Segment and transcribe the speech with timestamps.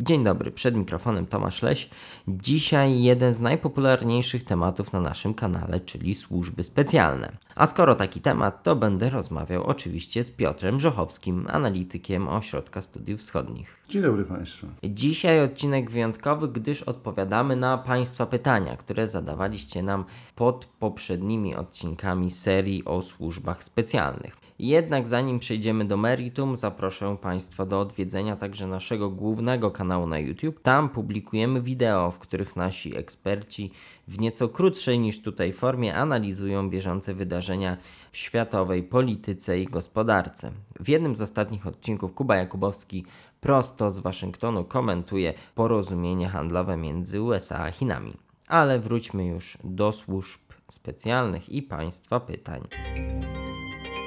[0.00, 1.90] Dzień dobry, przed mikrofonem Tomasz Leś.
[2.28, 7.32] Dzisiaj jeden z najpopularniejszych tematów na naszym kanale, czyli służby specjalne.
[7.54, 13.76] A skoro taki temat, to będę rozmawiał oczywiście z Piotrem Żochowskim, analitykiem Ośrodka Studiów Wschodnich.
[13.88, 14.66] Dzień dobry Państwu.
[14.84, 20.04] Dzisiaj odcinek wyjątkowy, gdyż odpowiadamy na Państwa pytania, które zadawaliście nam
[20.36, 24.43] pod poprzednimi odcinkami serii o służbach specjalnych.
[24.58, 30.60] Jednak zanim przejdziemy do meritum, zaproszę Państwa do odwiedzenia także naszego głównego kanału na YouTube.
[30.62, 33.70] Tam publikujemy wideo, w których nasi eksperci
[34.08, 37.76] w nieco krótszej niż tutaj formie analizują bieżące wydarzenia
[38.10, 40.50] w światowej polityce i gospodarce.
[40.80, 43.04] W jednym z ostatnich odcinków Kuba Jakubowski
[43.40, 48.12] prosto z Waszyngtonu komentuje porozumienie handlowe między USA a Chinami.
[48.48, 52.60] Ale wróćmy już do służb specjalnych i Państwa pytań.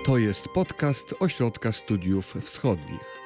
[0.07, 3.20] To jest podcast Ośrodka Studiów Wschodnich.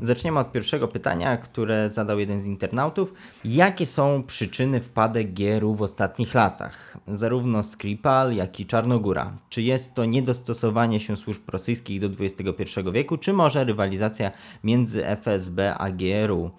[0.00, 3.14] Zaczniemy od pierwszego pytania, które zadał jeden z internautów.
[3.44, 6.98] Jakie są przyczyny wpadek GRU w ostatnich latach?
[7.08, 9.38] Zarówno Skripal, jak i Czarnogóra.
[9.48, 14.30] Czy jest to niedostosowanie się służb rosyjskich do XXI wieku, czy może rywalizacja
[14.64, 16.50] między FSB a GRU?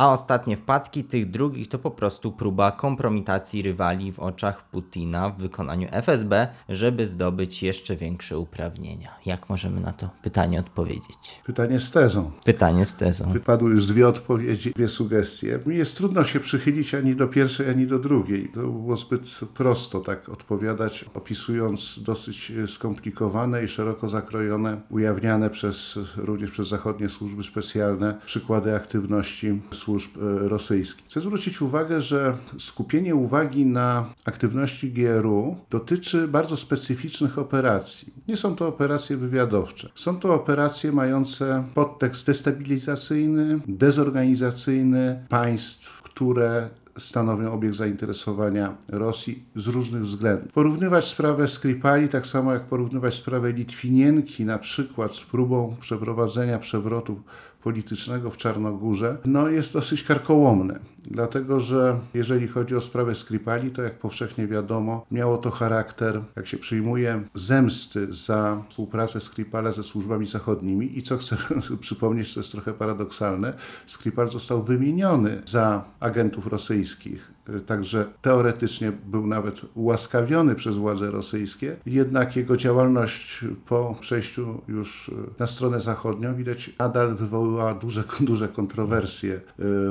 [0.00, 5.38] A ostatnie wpadki tych drugich to po prostu próba kompromitacji rywali w oczach Putina w
[5.38, 9.08] wykonaniu FSB, żeby zdobyć jeszcze większe uprawnienia.
[9.26, 11.40] Jak możemy na to pytanie odpowiedzieć?
[11.44, 12.30] Pytanie z tezą.
[12.44, 13.28] Pytanie z tezą.
[13.28, 15.58] Wypadły już dwie odpowiedzi, dwie sugestie.
[15.66, 18.48] Mi jest trudno się przychylić ani do pierwszej, ani do drugiej.
[18.54, 26.50] To było zbyt prosto tak odpowiadać, opisując dosyć skomplikowane i szeroko zakrojone, ujawniane przez, również
[26.50, 31.04] przez zachodnie służby specjalne przykłady aktywności służb e, rosyjskich.
[31.06, 38.12] Chcę zwrócić uwagę, że skupienie uwagi na aktywności GRU dotyczy bardzo specyficznych operacji.
[38.28, 39.88] Nie są to operacje wywiadowcze.
[39.94, 50.02] Są to operacje mające podtekst destabilizacyjny, dezorganizacyjny państw, które stanowią obiekt zainteresowania Rosji z różnych
[50.02, 50.52] względów.
[50.52, 57.22] Porównywać sprawę Skripali tak samo jak porównywać sprawę Litwinienki na przykład z próbą przeprowadzenia przewrotu
[57.62, 60.78] politycznego w Czarnogórze, no jest dosyć karkołomne.
[61.10, 66.46] Dlatego, że jeżeli chodzi o sprawę Skripali, to jak powszechnie wiadomo, miało to charakter, jak
[66.46, 70.98] się przyjmuje, zemsty za współpracę Skripala ze służbami zachodnimi.
[70.98, 71.36] I co chcę
[71.80, 73.52] przypomnieć, to jest trochę paradoksalne,
[73.86, 82.36] Skripal został wymieniony za agentów rosyjskich także teoretycznie był nawet ułaskawiony przez władze rosyjskie, jednak
[82.36, 89.40] jego działalność po przejściu już na stronę zachodnią widać nadal wywołała duże, duże kontrowersje e,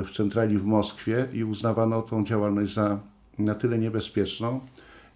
[0.04, 2.98] w centrali w Moskwie i uznawano tą działalność za
[3.38, 4.60] na tyle niebezpieczną,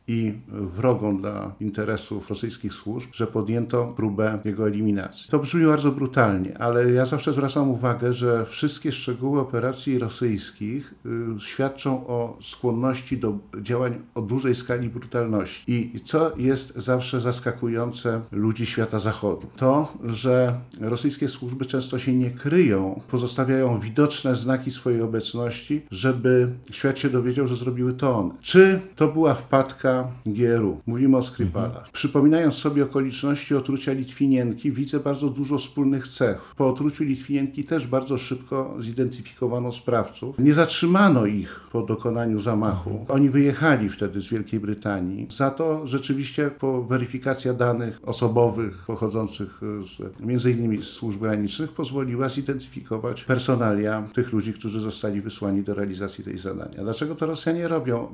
[0.08, 5.30] i wrogą dla interesów rosyjskich służb, że podjęto próbę jego eliminacji.
[5.30, 10.94] To brzmi bardzo brutalnie, ale ja zawsze zwracam uwagę, że wszystkie szczegóły operacji rosyjskich
[11.36, 15.96] y, świadczą o skłonności do działań o dużej skali brutalności.
[15.96, 19.46] I co jest zawsze zaskakujące ludzi świata zachodu?
[19.56, 26.98] To, że rosyjskie służby często się nie kryją, pozostawiają widoczne znaki swojej obecności, żeby świat
[26.98, 28.30] się dowiedział, że zrobiły to one.
[28.40, 29.93] Czy to była wpadka
[30.26, 30.80] GRU.
[30.86, 31.66] Mówimy o Skripalach.
[31.66, 31.92] Mhm.
[31.92, 36.54] Przypominając sobie okoliczności otrucia Litwinienki, widzę bardzo dużo wspólnych cech.
[36.56, 40.38] Po otruciu Litwinienki też bardzo szybko zidentyfikowano sprawców.
[40.38, 42.90] Nie zatrzymano ich po dokonaniu zamachu.
[42.90, 43.10] Mhm.
[43.10, 45.26] Oni wyjechali wtedy z Wielkiej Brytanii.
[45.30, 52.28] Za to rzeczywiście po weryfikacja danych osobowych pochodzących z, między innymi z służb granicznych pozwoliła
[52.28, 56.82] zidentyfikować personalia tych ludzi, którzy zostali wysłani do realizacji tej zadania.
[56.82, 58.08] Dlaczego to Rosjanie robią?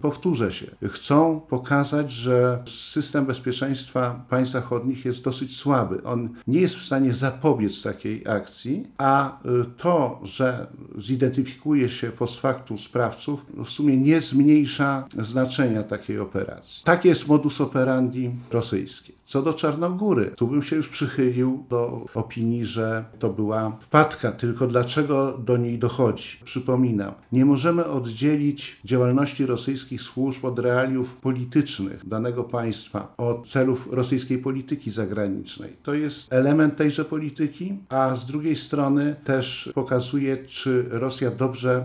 [0.00, 0.66] Powtórzę się.
[0.88, 6.02] Chcą pokazać, że system bezpieczeństwa państw zachodnich jest dosyć słaby.
[6.04, 10.66] On nie jest w stanie zapobiec takiej akcji, a y, to, że
[10.98, 16.82] zidentyfikuje się post factum sprawców, w sumie nie zmniejsza znaczenia takiej operacji.
[16.84, 19.12] Tak jest modus operandi rosyjski.
[19.24, 24.66] Co do Czarnogóry, tu bym się już przychylił do opinii, że to była wpadka, tylko
[24.66, 26.38] dlaczego do niej dochodzi?
[26.44, 34.38] Przypominam, nie możemy oddzielić działalności rosyjskich służb od realiów politycznych danego państwa, od celów rosyjskiej
[34.38, 35.76] polityki zagranicznej.
[35.82, 41.84] To jest element tejże polityki, a z drugiej strony też pokazuje, czy Rosja dobrze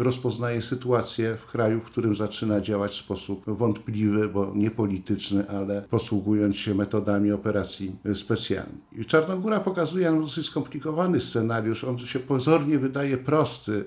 [0.00, 5.82] rozpoznaje sytuację w kraju, w którym zaczyna działać w sposób wątpliwy, bo nie polityczny, ale
[5.82, 9.06] posługując się metodami operacji specjalnych.
[9.06, 11.84] Czarnogóra pokazuje nam dosyć skomplikowany scenariusz.
[11.84, 13.84] On się pozornie wydaje prosty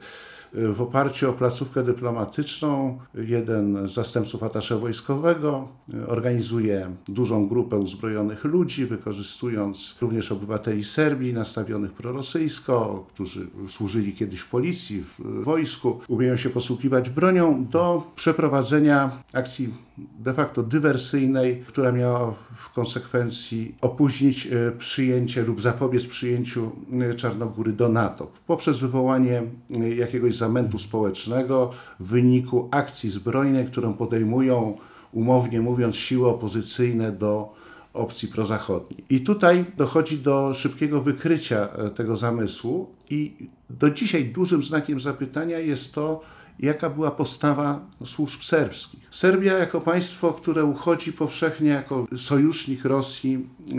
[0.53, 5.67] W oparciu o placówkę dyplomatyczną, jeden z zastępców atasze wojskowego
[6.07, 14.49] organizuje dużą grupę uzbrojonych ludzi, wykorzystując również obywateli Serbii nastawionych prorosyjsko, którzy służyli kiedyś w
[14.49, 22.31] policji, w wojsku, umieją się posługiwać bronią do przeprowadzenia akcji de facto dywersyjnej, która miała
[22.55, 26.71] w konsekwencji opóźnić e, przyjęcie lub zapobiec przyjęciu
[27.01, 28.31] e, Czarnogóry do NATO.
[28.47, 34.77] Poprzez wywołanie e, jakiegoś zamętu społecznego w wyniku akcji zbrojnej, którą podejmują,
[35.11, 37.53] umownie mówiąc, siły opozycyjne do
[37.93, 39.03] opcji prozachodniej.
[39.09, 45.95] I tutaj dochodzi do szybkiego wykrycia tego zamysłu i do dzisiaj dużym znakiem zapytania jest
[45.95, 46.21] to,
[46.59, 49.07] jaka była postawa służb serbskich.
[49.11, 53.75] Serbia jako państwo, które uchodzi powszechnie jako sojusznik Rosji e,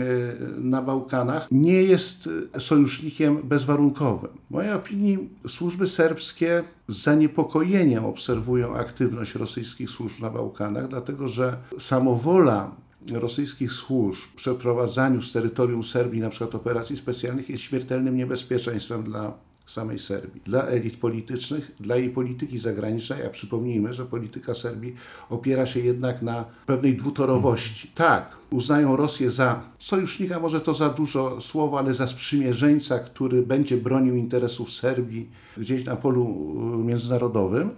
[0.57, 2.29] na Bałkanach, nie jest
[2.59, 4.31] sojusznikiem bezwarunkowym.
[4.47, 11.57] W mojej opinii służby serbskie z zaniepokojeniem obserwują aktywność rosyjskich służb na Bałkanach, dlatego że
[11.79, 12.71] samowola
[13.11, 19.33] rosyjskich służb w przeprowadzaniu z terytorium Serbii na przykład operacji specjalnych jest śmiertelnym niebezpieczeństwem dla
[19.65, 24.95] samej Serbii, dla elit politycznych, dla jej polityki zagranicznej, a przypomnijmy, że polityka Serbii
[25.29, 27.91] opiera się jednak na pewnej dwutorowości.
[27.95, 33.77] Tak, uznają Rosję za sojusznika, może to za dużo słowo, ale za sprzymierzeńca, który będzie
[33.77, 37.69] bronił interesów Serbii gdzieś na polu y, międzynarodowym,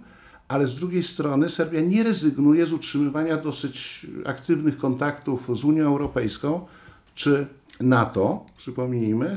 [0.48, 6.66] ale z drugiej strony Serbia nie rezygnuje z utrzymywania dosyć aktywnych kontaktów z Unią Europejską
[7.14, 7.46] czy
[7.80, 9.36] NATO, przypomnijmy,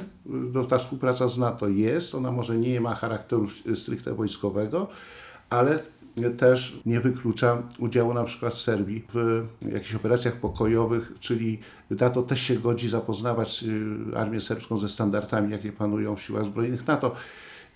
[0.69, 4.87] ta współpraca z NATO jest, ona może nie ma charakteru stricte wojskowego,
[5.49, 5.79] ale
[6.37, 11.59] też nie wyklucza udziału na przykład Serbii w jakichś operacjach pokojowych, czyli
[11.89, 13.63] NATO też się godzi zapoznawać
[14.13, 17.15] y, armię serbską ze standardami, jakie panują w siłach zbrojnych NATO.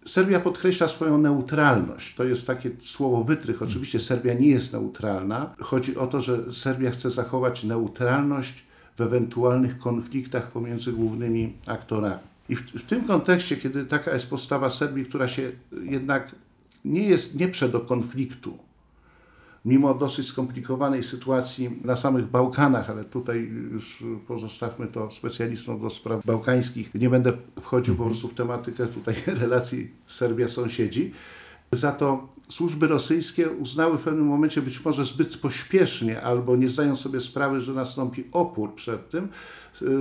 [0.05, 2.15] Serbia podkreśla swoją neutralność.
[2.15, 3.61] To jest takie słowo wytrych.
[3.61, 5.55] Oczywiście Serbia nie jest neutralna.
[5.59, 8.65] Chodzi o to, że Serbia chce zachować neutralność
[8.97, 12.21] w ewentualnych konfliktach pomiędzy głównymi aktorami.
[12.49, 15.51] I w, w, tym kontekście, kiedy taka jest postawa Serbii, która się
[15.83, 16.35] jednak
[16.85, 18.57] nie jest, nie prze do konfliktu,
[19.65, 26.25] mimo dosyć skomplikowanej sytuacji na samych Bałkanach, ale tutaj już pozostawmy to specjalistom do spraw
[26.25, 31.11] bałkańskich, nie będę wchodził po prostu w tematykę tutaj relacji Serbia-sąsiedzi,
[31.71, 36.95] za to służby rosyjskie uznały w pewnym momencie być może zbyt pośpiesznie albo nie zdają
[36.95, 39.27] sobie sprawy, że nastąpi opór przed tym,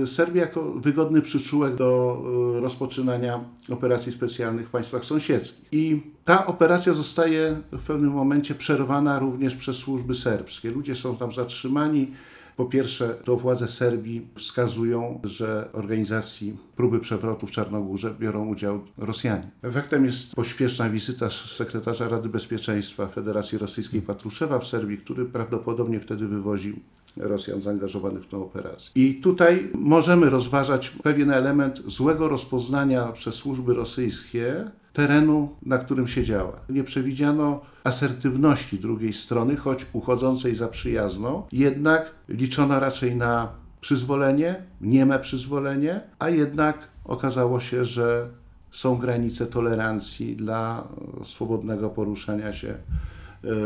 [0.03, 2.21] y, Serbię jako wygodny przyczółek do
[2.57, 3.39] y, rozpoczynania
[3.69, 5.65] operacji specjalnych w państwach sąsiedzkich.
[5.71, 10.71] I ta operacja zostaje w pewnym momencie przerwana również przez służby serbskie.
[10.71, 12.11] Ludzie są tam zatrzymani,
[12.55, 19.51] po pierwsze, to władze Serbii wskazują, że organizacji próby przewrotu w Czarnogórze biorą udział Rosjanie.
[19.61, 26.27] Efektem jest pośpieszna wizyta sekretarza Rady Bezpieczeństwa Federacji Rosyjskiej Patruszewa w Serbii, który prawdopodobnie wtedy
[26.27, 26.75] wywoził
[27.17, 28.91] Rosjan zaangażowanych w tę operację.
[28.95, 36.23] I tutaj możemy rozważać pewien element złego rozpoznania przez służby rosyjskie terenu, na którym się
[36.23, 36.59] działa.
[36.69, 43.49] Nie przewidziano asertywności drugiej strony, choć uchodzącej za przyjazną, jednak liczono raczej na
[43.81, 48.29] przyzwolenie, nieme przyzwolenie, a jednak okazało się, że
[48.71, 50.87] są granice tolerancji dla
[51.23, 52.75] swobodnego poruszania się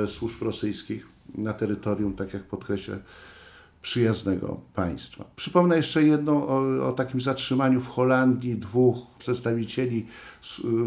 [0.04, 2.98] e, służb rosyjskich na terytorium, tak jak podkreślę,
[3.82, 5.26] przyjaznego państwa.
[5.36, 10.06] Przypomnę jeszcze jedno o, o, takim zatrzymaniu w Holandii dwóch przedstawicieli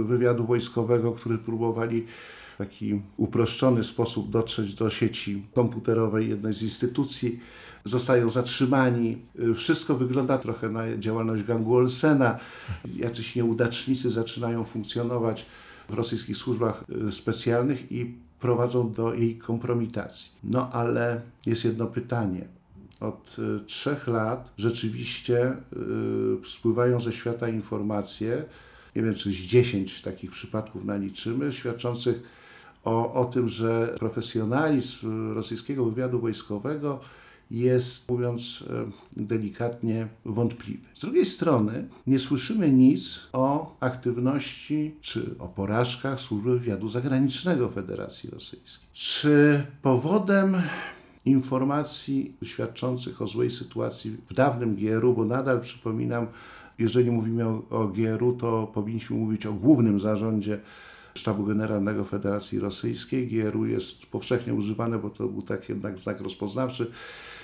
[0.05, 2.07] wywiadu wojskowego, którzy próbowali
[2.55, 7.40] w taki uproszczony sposób dotrzeć do sieci komputerowej jednej z instytucji.
[7.85, 9.19] Zostają zatrzymani.
[9.55, 12.38] Wszystko wygląda trochę na działalność gangu Olsena.
[12.97, 15.47] Jacyś nieudacznicy zaczynają funkcjonować
[15.88, 20.33] w rosyjskich służbach y, specjalnych i prowadzą do jej kompromitacji.
[20.45, 22.49] No ale jest jedno pytanie
[23.02, 25.52] od y, trzech lat rzeczywiście
[26.42, 28.44] y, spływają ze świata informacje,
[28.97, 32.23] nie wiem czy z 10 takich przypadków naliczymy, świadczących
[32.85, 37.00] o, o tym, że profesjonalizm rosyjskiego wywiadu wojskowego
[37.50, 38.64] jest, mówiąc
[39.16, 40.88] y, delikatnie, wątpliwy.
[40.94, 48.30] Z drugiej strony nie słyszymy nic o aktywności czy o porażkach służby wywiadu zagranicznego Federacji
[48.30, 48.88] Rosyjskiej.
[48.92, 50.62] Czy powodem
[51.25, 56.26] informacji świadczących o złej sytuacji w dawnym GRU, bo nadal przypominam,
[56.79, 60.61] jeżeli mówimy o, o GRU, to powinniśmy mówić o głównym zarządzie
[61.14, 63.29] Sztabu Generalnego Federacji Rosyjskiej.
[63.29, 66.91] GRU jest powszechnie używane, bo to był tak jednak znak rozpoznawczy.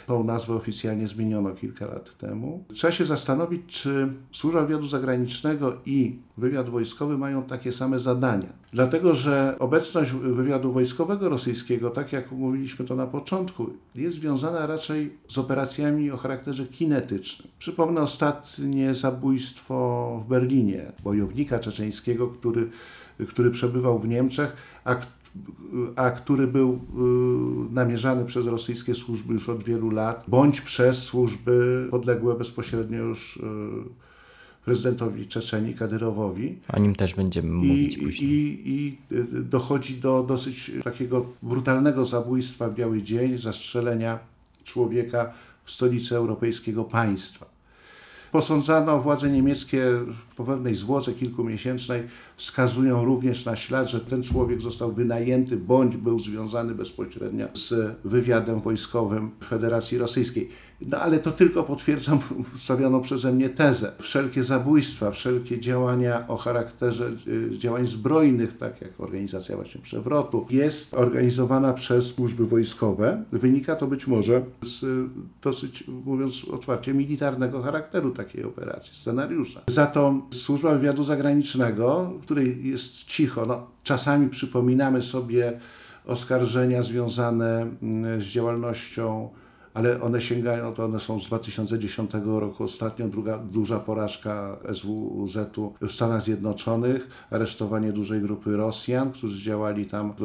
[0.08, 2.64] Tą nazwę oficjalnie zmieniono kilka lat temu.
[2.74, 8.48] Trzeba się zastanowić, czy Służba Wywiadu Zagranicznego i wywiad wojskowy mają takie same zadania.
[8.72, 15.12] Dlatego, że obecność wywiadu wojskowego rosyjskiego, tak jak mówiliśmy to na początku, jest związana raczej
[15.28, 17.48] z operacjami o charakterze kinetycznym.
[17.58, 22.70] Przypomnę ostatnie zabójstwo w Berlinie bojownika czeczeńskiego, który,
[23.28, 24.96] który przebywał w Niemczech, a
[25.96, 31.86] a który był y, namierzany przez rosyjskie służby już od wielu lat, bądź przez służby
[31.90, 33.40] podległe bezpośrednio już y,
[34.64, 36.58] prezydentowi Czeczenii, Kadyrowowi.
[36.72, 38.30] O nim też będziemy mówić I, później.
[38.30, 38.98] i, I
[39.44, 44.18] dochodzi do dosyć takiego brutalnego zabójstwa w Biały Dzień, zastrzelenia
[44.64, 45.32] człowieka
[45.64, 47.57] w stolicy europejskiego państwa.
[48.32, 49.84] Posądzano władze niemieckie
[50.36, 52.02] po pewnej zwłoce kilkumiesięcznej
[52.36, 58.60] wskazują również na ślad, że ten człowiek został wynajęty bądź był związany bezpośrednio z wywiadem
[58.60, 60.48] wojskowym Federacji Rosyjskiej.
[60.80, 62.18] No ale to tylko potwierdzam
[62.54, 63.92] stawioną przeze mnie tezę.
[64.00, 70.94] Wszelkie zabójstwa, wszelkie działania o charakterze y, działań zbrojnych, tak jak organizacja właśnie przewrotu, jest
[70.94, 73.24] organizowana przez służby wojskowe.
[73.32, 75.08] Wynika to być może z y,
[75.42, 79.60] dosyć, mówiąc otwarcie, militarnego charakteru takiej operacji, scenariusza.
[79.66, 85.60] Za to służba wywiadu zagranicznego, której jest cicho, no, czasami przypominamy sobie
[86.06, 89.28] oskarżenia związane mm, z działalnością
[89.78, 92.64] ale one sięgają, to one są z 2010 roku.
[92.64, 100.12] Ostatnio druga duża porażka SWZ-u w Stanach Zjednoczonych, aresztowanie dużej grupy Rosjan, którzy działali tam
[100.18, 100.22] w,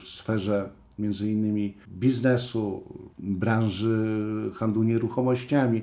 [0.00, 2.82] w sferze między innymi biznesu,
[3.18, 4.06] branży
[4.54, 5.82] handlu nieruchomościami,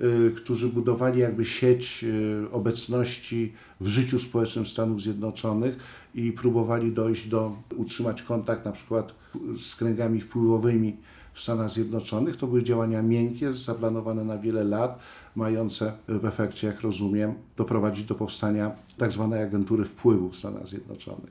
[0.00, 5.76] y, którzy budowali jakby sieć y, obecności w życiu społecznym Stanów Zjednoczonych
[6.14, 9.14] i próbowali dojść do, utrzymać kontakt na przykład
[9.58, 10.96] z kręgami wpływowymi
[11.36, 12.36] w Stanach Zjednoczonych.
[12.36, 14.98] To były działania miękkie, zaplanowane na wiele lat,
[15.34, 21.30] mające w efekcie, jak rozumiem, doprowadzić do powstania tak zwanej agentury wpływu w Stanach Zjednoczonych.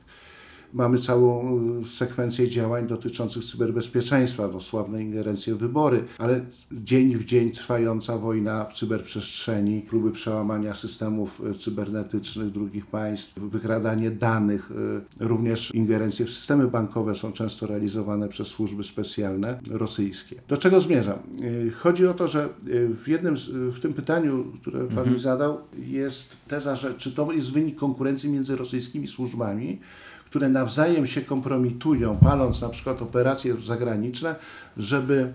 [0.76, 7.26] Mamy całą y, sekwencję działań dotyczących cyberbezpieczeństwa, no, sławne ingerencje w wybory, ale dzień w
[7.26, 14.72] dzień trwająca wojna w cyberprzestrzeni, próby przełamania systemów y, cybernetycznych drugich państw, wykradanie danych,
[15.20, 20.36] y, również ingerencje w systemy bankowe są często realizowane przez służby specjalne rosyjskie.
[20.48, 21.20] Do czego zmierzam?
[21.78, 22.50] Chodzi o to, że
[23.04, 25.14] w jednym, w tym pytaniu, które Pan mhm.
[25.14, 29.80] mi zadał, jest teza, że czy to jest wynik konkurencji między rosyjskimi służbami,
[30.36, 34.36] które nawzajem się kompromitują, paląc na przykład operacje zagraniczne,
[34.78, 35.34] żeby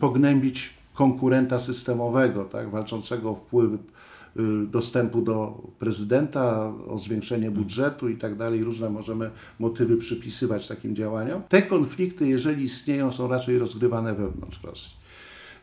[0.00, 8.16] pognębić konkurenta systemowego, tak, walczącego o wpływy y, dostępu do prezydenta, o zwiększenie budżetu i
[8.16, 8.64] tak dalej.
[8.64, 11.42] Różne możemy motywy przypisywać takim działaniom.
[11.48, 14.96] Te konflikty, jeżeli istnieją, są raczej rozgrywane wewnątrz Rosji.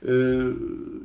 [0.04, 0.08] Y,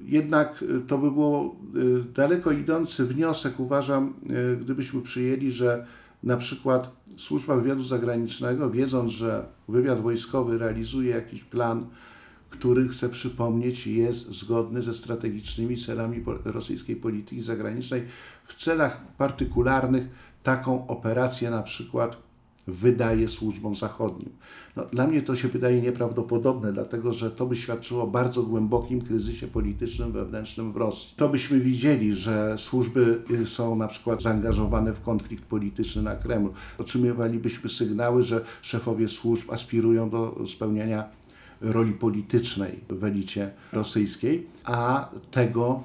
[0.05, 4.15] jednak to by było y, daleko idący wniosek, uważam,
[4.61, 5.87] gdybyśmy przyjęli, że
[6.25, 11.87] na przykład służba wywiadu zagranicznego, wiedząc, że wywiad wojskowy realizuje jakiś plan,
[12.51, 18.03] który chcę przypomnieć, jest zgodny ze strategicznymi celami rosyjskiej polityki zagranicznej,
[18.47, 20.09] w celach partykularnych.
[20.43, 22.17] Taką operację na przykład
[22.67, 24.31] wydaje służbom zachodnim.
[24.77, 29.01] No, dla mnie to się wydaje nieprawdopodobne, dlatego że to by świadczyło o bardzo głębokim
[29.01, 31.15] kryzysie politycznym wewnętrznym w Rosji.
[31.17, 36.53] To byśmy widzieli, że służby y, są na przykład zaangażowane w konflikt polityczny na Kremlu.
[36.79, 41.05] Otrzymywalibyśmy sygnały, że szefowie służb aspirują do spełniania
[41.61, 45.83] roli politycznej w elicie rosyjskiej, a tego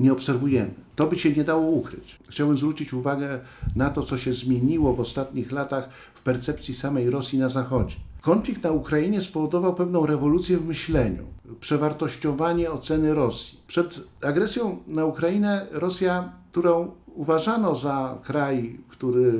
[0.00, 0.70] nie obserwujemy.
[0.96, 2.18] To by się nie dało ukryć.
[2.28, 3.40] Chciałbym zwrócić uwagę
[3.76, 7.96] na to, co się zmieniło w ostatnich latach w percepcji samej Rosji na Zachodzie.
[8.20, 11.24] Konflikt na Ukrainie spowodował pewną rewolucję w myśleniu,
[11.60, 13.58] przewartościowanie oceny Rosji.
[13.66, 19.32] Przed agresją na Ukrainę Rosja, którą uważano za kraj, który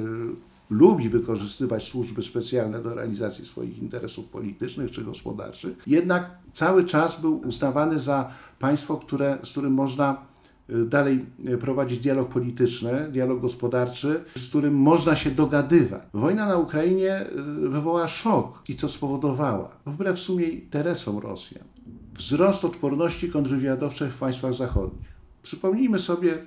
[0.70, 7.40] lubi wykorzystywać służby specjalne do realizacji swoich interesów politycznych czy gospodarczych, jednak cały czas był
[7.40, 10.16] uznawany za państwo, które, z którym można
[10.86, 16.02] dalej y, prowadzić dialog polityczny, dialog gospodarczy, z którym można się dogadywać.
[16.14, 17.26] Wojna na Ukrainie
[17.66, 19.68] y, wywołała szok i co spowodowała?
[19.86, 21.64] Wbrew sumie interesom Rosjan.
[22.14, 25.10] Wzrost odporności kontrwywiadowczej w państwach zachodnich.
[25.42, 26.38] Przypomnijmy sobie,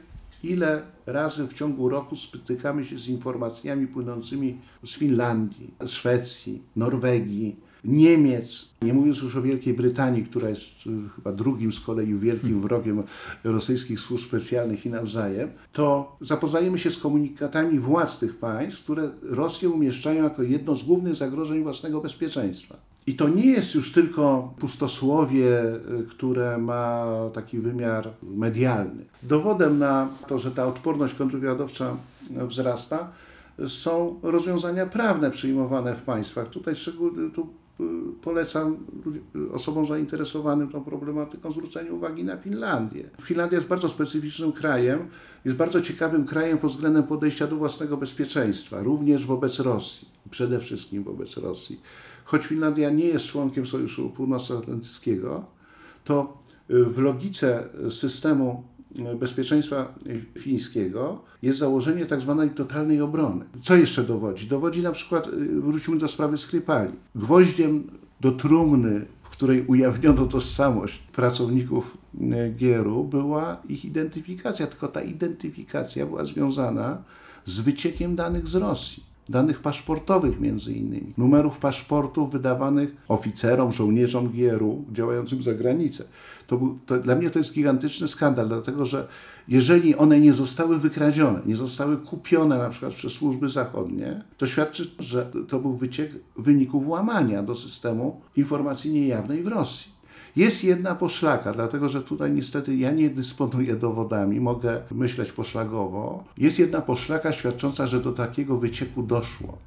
[0.44, 7.56] ile razy w ciągu roku spotykamy się z informacjami płynącymi z Finlandii, z Szwecji, Norwegii,
[7.86, 12.62] Niemiec, nie mówiąc już o Wielkiej Brytanii, która jest y, chyba drugim z kolei wielkim
[12.62, 13.04] wrogiem
[13.44, 19.70] rosyjskich służb specjalnych i nawzajem, to zapoznajemy się z komunikatami władz tych państw, które Rosję
[19.70, 22.76] umieszczają jako jedno z głównych zagrożeń własnego bezpieczeństwa.
[23.08, 25.64] I to nie jest już tylko pustosłowie,
[26.02, 29.06] y, które ma taki wymiar medialny.
[29.24, 31.98] Dowodem na to, że ta odporność kontrwywiadowcza
[32.48, 33.12] wzrasta,
[33.68, 36.50] są rozwiązania prawne przyjmowane w państwach.
[36.50, 37.63] Tutaj szczególnie tu
[38.22, 38.78] polecam
[39.52, 43.10] osobom zainteresowanym tą problematyką zwrócenie uwagi na Finlandię.
[43.22, 45.00] Finlandia jest bardzo specyficznym krajem,
[45.46, 51.04] jest bardzo ciekawym krajem pod względem podejścia do własnego bezpieczeństwa, również wobec Rosji, przede wszystkim
[51.04, 51.82] wobec Rosji.
[52.26, 55.46] Choć Finlandia nie jest członkiem Sojuszu Północnoatlantyckiego,
[56.04, 56.38] to
[56.70, 58.64] w logice systemu
[59.20, 59.94] bezpieczeństwa
[60.40, 63.46] fińskiego jest założenie tak zwanej totalnej obrony.
[63.62, 64.48] Co jeszcze dowodzi?
[64.48, 66.92] Dowodzi na przykład, y, wróćmy do sprawy Skrypali.
[67.16, 67.84] Gwoździem
[68.22, 76.06] do trumny, w której ujawniono tożsamość pracowników y, Gieru, była ich identyfikacja, tylko ta identyfikacja
[76.06, 77.04] była związana
[77.46, 84.86] z wyciekiem danych z Rosji danych paszportowych między innymi, numerów paszportów wydawanych oficerom, żołnierzom GRU
[84.92, 86.04] działającym za granicę.
[86.48, 89.08] To był, to, dla mnie to jest gigantyczny skandal, dlatego że
[89.48, 94.92] jeżeli one nie zostały wykradzione, nie zostały kupione na przykład przez służby zachodnie, to świadczy,
[95.00, 99.94] że to był wyciek wyników łamania do systemu informacji niejawnej w Rosji.
[100.36, 106.24] Jest jedna poszlaka, dlatego że tutaj niestety ja nie dysponuję dowodami, mogę myśleć poszlagowo.
[106.38, 109.58] Jest jedna poszlaka świadcząca, że do takiego wycieku doszło.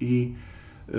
[0.00, 0.34] I
[0.88, 0.94] yy,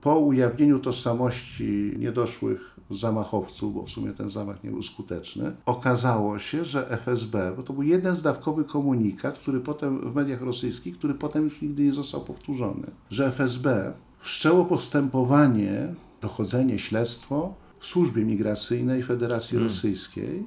[0.00, 6.64] po ujawnieniu tożsamości niedoszłych zamachowców, bo w sumie ten zamach nie był skuteczny, okazało się,
[6.64, 11.44] że FSB, bo to był jeden zdawkowy komunikat, który potem w mediach rosyjskich, który potem
[11.44, 19.54] już nigdy nie został powtórzony, że FSB wszczęło postępowanie, dochodzenie, śledztwo w służbie migracyjnej Federacji
[19.54, 19.68] hmm.
[19.68, 20.44] Rosyjskiej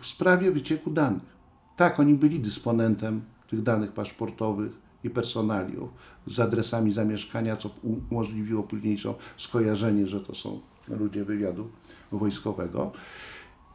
[0.00, 1.36] w sprawie wycieku danych.
[1.76, 4.72] Tak, oni byli dysponentem tych danych paszportowych
[5.04, 5.90] i personaliów
[6.26, 11.68] z adresami zamieszkania, co umożliwiło późniejsze skojarzenie, że to są ludzie wywiadu
[12.12, 12.92] wojskowego.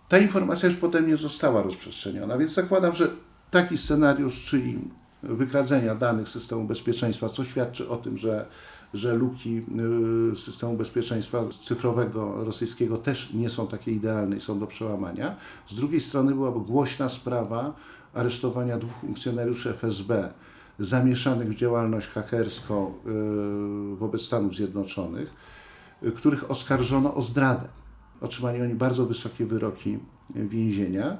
[0.09, 3.09] Ta informacja już potem nie została rozprzestrzeniona, więc zakładam, że
[3.51, 4.79] taki scenariusz, czyli
[5.23, 8.45] wykradzenia danych systemu bezpieczeństwa, co świadczy o tym, że
[8.93, 9.61] że luki
[10.31, 15.35] y, systemu bezpieczeństwa cyfrowego rosyjskiego też nie są takie idealne i są do przełamania.
[15.69, 17.73] Z drugiej strony była głośna sprawa
[18.13, 20.29] aresztowania dwóch funkcjonariuszy FSB
[20.79, 22.93] zamieszanych w działalność hakerską
[23.93, 25.31] y, wobec Stanów Zjednoczonych,
[26.15, 27.67] których oskarżono o zdradę.
[28.21, 29.99] Otrzymali oni bardzo wysokie wyroki
[30.35, 31.17] więzienia,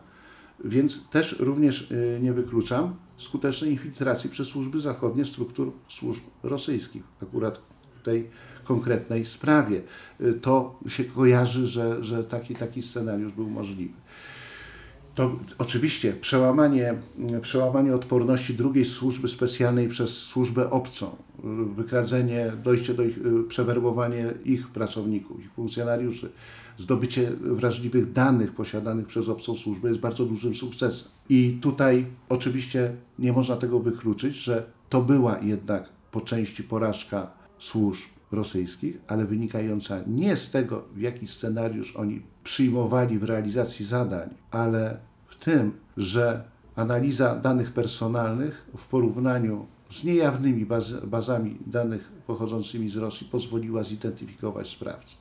[0.66, 7.62] więc też również nie wykluczam, skutecznej infiltracji przez służby zachodnie struktur służb rosyjskich, akurat
[8.00, 8.30] w tej
[8.64, 9.82] konkretnej sprawie.
[10.22, 13.94] Y, to się kojarzy, że, że taki, taki scenariusz był możliwy.
[15.16, 16.94] To oczywiście przełamanie,
[17.42, 21.16] przełamanie odporności drugiej służby specjalnej przez służbę obcą,
[21.76, 26.30] wykradzenie, dojście do ich, y, przewerbowanie ich pracowników, ich funkcjonariuszy,
[26.78, 31.12] zdobycie wrażliwych danych posiadanych przez obcą służbę jest bardzo dużym sukcesem.
[31.30, 38.10] I tutaj oczywiście nie można tego wykluczyć, że to była jednak po części porażka służb
[38.32, 44.98] rosyjskich, ale wynikająca nie z tego, w jaki scenariusz oni przyjmowali w realizacji zadań, ale
[45.28, 46.44] w tym, że
[46.76, 54.70] analiza danych personalnych w porównaniu z niejawnymi baz bazami danych pochodzącymi z Rosji pozwoliła zidentyfikować
[54.70, 55.16] sprawcę.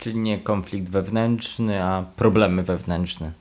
[0.00, 3.32] Czyli nie konflikt wewnętrzny, a problemy wewnętrzne.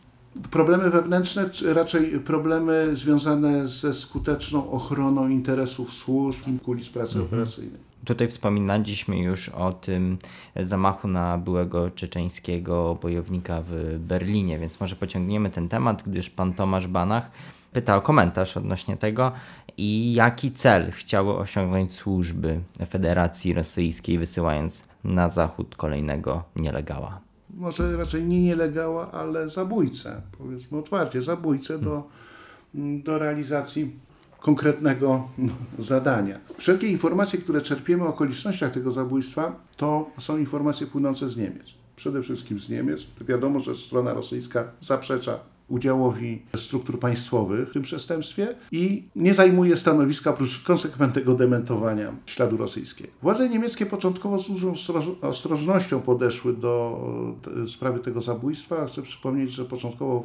[0.52, 7.26] Problemy wewnętrzne, czy raczej problemy związane ze skuteczną ochroną interesów służb i kulis pracy mhm.
[7.26, 7.80] operacyjnej.
[8.06, 10.18] Tutaj wspominaliśmy już o tym
[10.60, 16.88] zamachu na byłego czeczeńskiego bojownika w Berlinie, więc może pociągniemy ten temat, gdyż pan Tomasz
[16.88, 17.32] Banach
[17.74, 19.32] pyta o komentarz odnośnie tego
[19.78, 22.60] i jaki cel chciały osiągnąć służby
[22.90, 27.24] Federacji Rosyjskiej, wysyłając na zachód kolejnego nielegalnego
[27.58, 32.04] może raczej nie nielegała, ale zabójcę, powiedzmy otwarcie, zabójcę do,
[33.04, 33.92] do realizacji
[34.40, 35.28] konkretnego
[35.80, 36.40] zadania.
[36.58, 41.74] Wszelkie informacje, które czerpiemy o okolicznościach tego zabójstwa, to są informacje płynące z Niemiec.
[41.96, 43.08] Przede wszystkim z Niemiec.
[43.22, 45.40] Wiadomo, że strona rosyjska zaprzecza
[45.74, 53.10] udziałowi struktur państwowych w tym przestępstwie i nie zajmuje stanowiska oprócz konsekwentnego dementowania śladu rosyjskiego.
[53.22, 54.74] Władze niemieckie początkowo z dużą
[55.22, 57.00] ostrożnością podeszły do
[57.68, 58.86] sprawy tego zabójstwa.
[58.86, 60.24] Chcę przypomnieć, że początkowo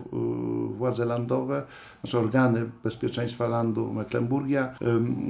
[0.77, 1.63] władze landowe,
[2.01, 4.79] znaczy organy bezpieczeństwa landu Mecklenburgia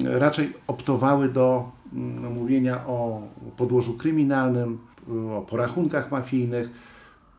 [0.05, 3.23] raczej optowały do no, mówienia o
[3.57, 4.79] podłożu kryminalnym,
[5.37, 6.71] o porachunkach mafijnych,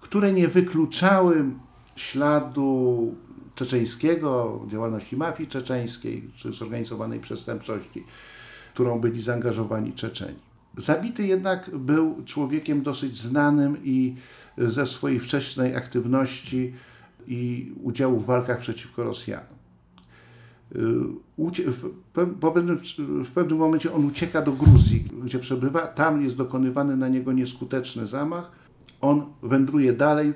[0.02, 1.46] które nie wykluczały
[2.00, 3.16] śladu
[3.56, 8.04] czeczeńskiego, działalności mafii czeczeńskiej czy zorganizowanej przestępczości,
[8.74, 10.40] którą byli zaangażowani Czeczeni.
[10.78, 14.16] Zabity jednak był człowiekiem dosyć znanym i
[14.58, 16.74] ze swojej wcześniej aktywności
[17.28, 19.60] i udziału w walkach przeciwko Rosjanom.
[23.26, 25.88] W pewnym momencie on ucieka do Gruzji, gdzie przebywa.
[25.88, 28.52] Tam jest dokonywany na niego nieskuteczny zamach.
[29.02, 30.34] On wędruje dalej,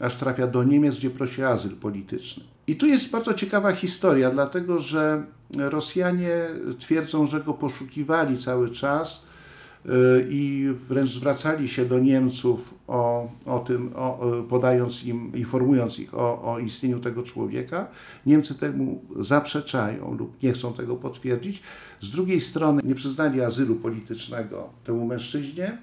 [0.00, 2.44] aż trafia do Niemiec, gdzie prosi azyl polityczny.
[2.66, 6.46] I tu jest bardzo ciekawa historia, dlatego że Rosjanie
[6.78, 9.26] twierdzą, że go poszukiwali cały czas
[9.86, 9.90] y,
[10.30, 16.52] i wręcz zwracali się do Niemców o, o tym, o, podając im, informując ich o,
[16.52, 17.86] o istnieniu tego człowieka.
[18.26, 21.62] Niemcy temu zaprzeczają lub nie chcą tego potwierdzić.
[22.00, 25.78] Z drugiej strony nie przyznali azylu politycznego temu mężczyźnie,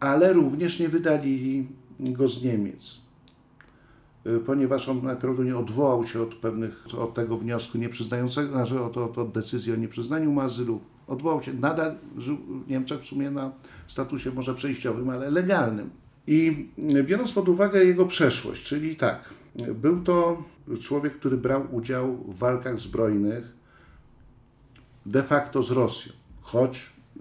[0.00, 1.66] ale również nie wydali
[2.00, 3.00] go z Niemiec,
[4.26, 9.18] y, ponieważ on najprawdopodobniej odwołał się od pewnych, od tego wniosku nieprzyznającego, znaczy od, od,
[9.18, 13.52] od decyzji o nieprzyznaniu mu azylu, odwołał się, nadal żył w Niemczech w sumie na
[13.86, 15.90] statusie może przejściowym, ale legalnym.
[16.26, 16.68] I
[17.04, 19.34] biorąc pod uwagę jego przeszłość, czyli tak,
[19.74, 20.44] był to
[20.80, 23.52] człowiek, który brał udział w walkach zbrojnych
[25.06, 27.20] de facto z Rosją, choć y,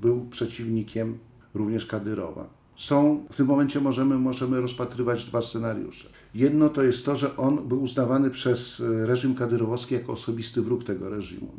[0.00, 1.18] był przeciwnikiem
[1.54, 6.08] również Kadyrowa są, w tym momencie możemy, możemy rozpatrywać dwa scenariusze.
[6.34, 10.84] Jedno to jest to, że on był uznawany przez e, reżim kadyrowski jako osobisty wróg
[10.84, 11.52] tego reżimu.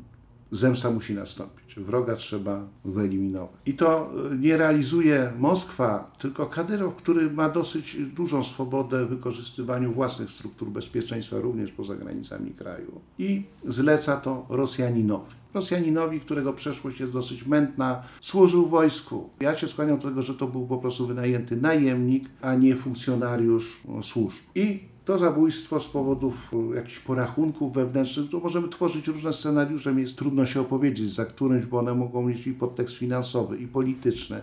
[0.51, 1.75] Zemsta musi nastąpić.
[1.77, 3.55] Wroga trzeba wyeliminować.
[3.65, 9.93] I to e, nie realizuje Moskwa, tylko Kadyrow, który ma dosyć dużą swobodę w wykorzystywaniu
[9.93, 13.01] własnych struktur bezpieczeństwa, również poza granicami kraju.
[13.17, 15.39] I zleca to Rosjaninowi.
[15.53, 19.29] Rosjaninowi, którego przeszłość jest dosyć mętna, służył wojsku.
[19.39, 23.81] Ja się skłaniam do tego, że to był po prostu wynajęty najemnik, a nie funkcjonariusz
[24.01, 24.43] służb.
[24.55, 30.17] I to zabójstwo z powodów e, jakichś porachunków wewnętrznych, to możemy tworzyć różne scenariusze, jest
[30.17, 34.41] trudno się opowiedzieć za którymś, bo one mogą mieć i podtekst finansowy, i polityczny.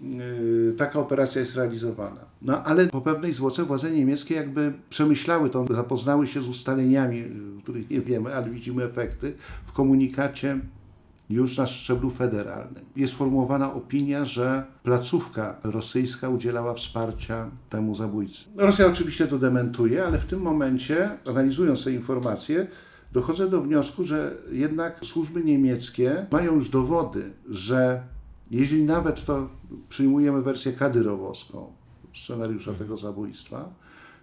[0.00, 2.20] Yy, taka operacja jest realizowana.
[2.42, 7.24] No ale po pewnej zwłoce władze niemieckie jakby przemyślały to, zapoznały się z ustaleniami,
[7.62, 9.34] których nie wiemy, ale widzimy efekty
[9.66, 10.60] w komunikacie
[11.30, 12.84] już na szczeblu federalnym.
[12.96, 18.44] Jest formułowana opinia, że placówka rosyjska udzielała wsparcia temu zabójcy.
[18.56, 22.66] Rosja oczywiście to dementuje, ale w tym momencie, analizując te informacje,
[23.12, 28.02] dochodzę do wniosku, że jednak służby niemieckie mają już dowody, że
[28.50, 29.48] jeśli nawet to
[29.88, 31.72] przyjmujemy wersję kadyrowowską
[32.14, 33.68] scenariusza tego zabójstwa,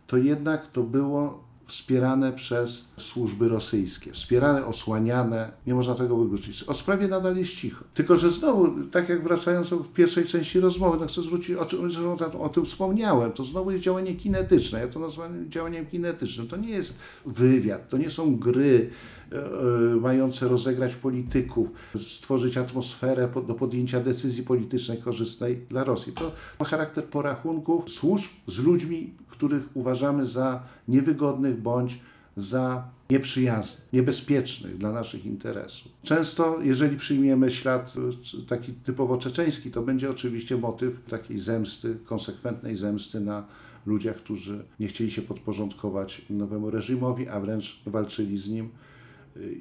[0.07, 6.63] to jednak to było wspierane przez służby rosyjskie, wspierane, osłaniane, nie można tego wykluczyć.
[6.63, 7.83] O sprawie nadal jest cicho.
[7.93, 11.79] Tylko, że znowu, tak jak wracając do pierwszej części rozmowy, no chcę zwrócić, o, czym,
[12.07, 14.79] o, o tym wspomniałem, to znowu jest działanie kinetyczne.
[14.79, 16.47] Ja to nazywam działaniem kinetycznym.
[16.47, 18.89] To nie jest wywiad, to nie są gry,
[19.33, 26.13] E, e, mające rozegrać polityków, stworzyć atmosferę do podjęcia decyzji politycznej korzystnej dla Rosji.
[26.13, 31.99] To ma charakter porachunków służb z ludźmi, których uważamy za niewygodnych bądź
[32.37, 35.91] za nieprzyjaznych, niebezpiecznych dla naszych interesów.
[36.03, 42.75] Często, jeżeli przyjmiemy ślad e, taki typowo czeczeński, to będzie oczywiście motyw takiej zemsty, konsekwentnej
[42.75, 43.43] zemsty na
[43.85, 48.69] ludziach, którzy nie chcieli się podporządkować nowemu reżimowi, a wręcz walczyli z nim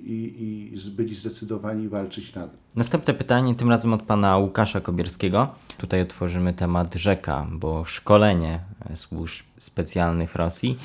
[0.05, 2.57] i, i byli zdecydowani walczyć nadal.
[2.75, 5.49] Następne pytanie, tym razem od pana Łukasza Kobierskiego.
[5.79, 8.61] Tutaj otworzymy temat rzeka, bo szkolenie
[8.95, 10.79] służb specjalnych Rosji.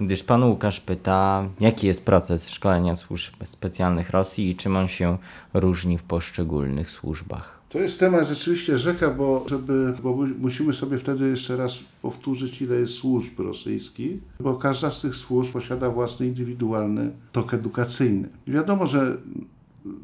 [0.00, 5.18] Gdyż pan Łukasz pyta, jaki jest proces szkolenia służb specjalnych Rosji i czym on się
[5.54, 7.63] różni w poszczególnych służbach.
[7.74, 12.76] To jest temat rzeczywiście rzeka, bo, żeby, bo musimy sobie wtedy jeszcze raz powtórzyć, ile
[12.76, 18.28] jest służb rosyjskich, bo każda z tych służb posiada własny indywidualny tok edukacyjny.
[18.46, 19.16] I wiadomo, że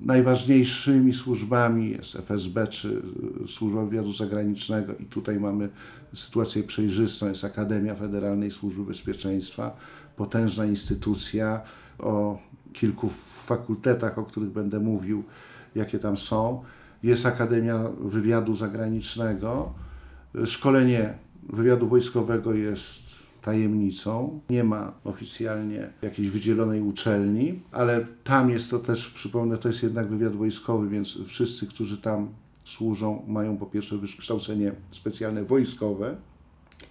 [0.02, 3.02] najważniejszymi służbami jest FSB czy
[3.46, 5.68] Służba Wywiadu Zagranicznego i tutaj mamy
[6.14, 9.76] sytuację przejrzystą, jest Akademia Federalnej Służby Bezpieczeństwa,
[10.16, 11.60] potężna instytucja
[11.98, 12.38] o
[12.72, 13.08] kilku
[13.46, 15.24] fakultetach, o których będę mówił,
[15.74, 16.62] jakie tam są
[17.02, 19.72] jest Akademia Wywiadu Zagranicznego.
[20.44, 21.14] Szkolenie
[21.48, 23.10] wywiadu wojskowego jest
[23.42, 24.40] tajemnicą.
[24.50, 30.08] Nie ma oficjalnie jakiejś wydzielonej uczelni, ale tam jest to też, przypomnę, to jest jednak
[30.08, 32.28] wywiad wojskowy, więc wszyscy, którzy tam
[32.64, 36.16] służą, mają po pierwsze wykształcenie specjalne wojskowe,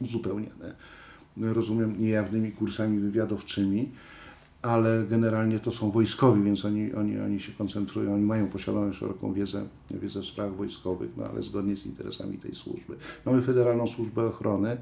[0.02, 0.76] uzupełniane,
[1.38, 3.91] rozumiem, niejawnymi kursami wywiadowczymi,
[4.62, 9.34] ale generalnie to są wojskowi, więc oni, oni, oni się koncentrują, oni mają posiadaną szeroką
[9.34, 12.95] wiedzę, wiedzę w sprawach wojskowych, no ale zgodnie z interesami tej służby.
[13.26, 14.78] Mamy Federalną Służbę Ochrony,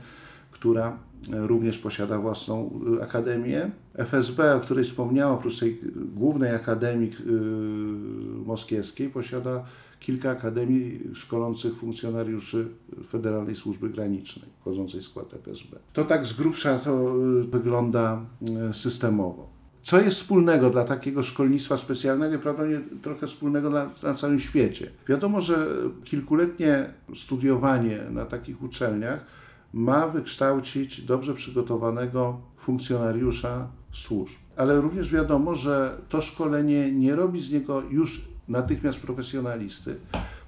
[0.51, 0.97] która
[1.31, 3.71] również posiada własną y, akademię.
[3.93, 5.81] FSB, o której wspomniałem, oprócz tej
[6.15, 9.63] głównej akademii yy, moskiewskiej, posiada
[9.99, 12.67] kilka akademii szkolących funkcjonariuszy
[13.07, 15.79] Federalnej Służby Granicznej, wchodzącej w skład FSB.
[15.93, 17.13] To tak z grubsza to
[17.49, 18.25] wygląda
[18.71, 19.56] systemowo.
[19.87, 23.69] Co jest wspólnego dla takiego szkolnictwa specjalnego prawdopodobnie trochę wspólnego
[24.03, 24.91] na całym świecie?
[25.07, 25.67] Wiadomo, że
[26.03, 29.25] kilkuletnie studiowanie na takich uczelniach
[29.73, 34.35] ma wykształcić dobrze przygotowanego funkcjonariusza służb.
[34.57, 39.95] Ale również wiadomo, że to szkolenie nie robi z niego już natychmiast profesjonalisty.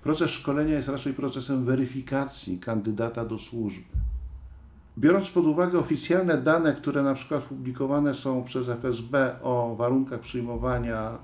[0.04, 4.09] Proces szkolenia jest raczej procesem weryfikacji kandydata do służby.
[5.00, 11.18] Biorąc pod uwagę oficjalne dane, które na przykład publikowane są przez FSB o warunkach przyjmowania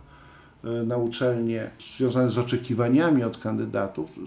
[0.63, 4.19] e, na uczelnie związane z oczekiwaniami od kandydatów,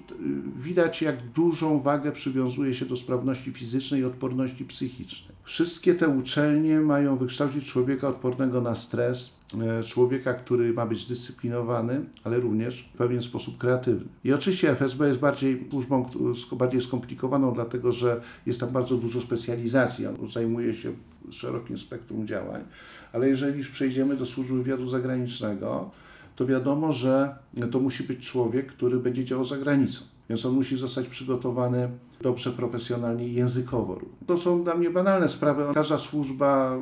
[0.61, 5.37] widać jak dużą wagę przywiązuje się do sprawności fizycznej i odporności psychicznej.
[5.45, 9.38] Wszystkie te uczelnie mają wykształcić człowieka odpornego na stres,
[9.85, 14.09] człowieka, który ma być zdyscyplinowany, ale również w pewien sposób kreatywny.
[14.25, 16.11] I oczywiście FSB jest bardziej służbą
[16.53, 20.93] bardziej skomplikowaną, dlatego że jest tam bardzo dużo specjalizacji, on zajmuje się
[21.31, 22.65] szerokim spektrum działań,
[23.13, 25.91] ale jeżeli już przejdziemy do służby wywiadu zagranicznego,
[26.37, 27.37] to wiadomo, że
[27.71, 30.05] to musi być człowiek, który będzie działał za granicą.
[30.29, 31.89] Więc on musi zostać przygotowany
[32.21, 34.01] dobrze profesjonalnie językowo.
[34.27, 35.65] To są dla mnie banalne sprawy.
[35.75, 36.79] Każda służba,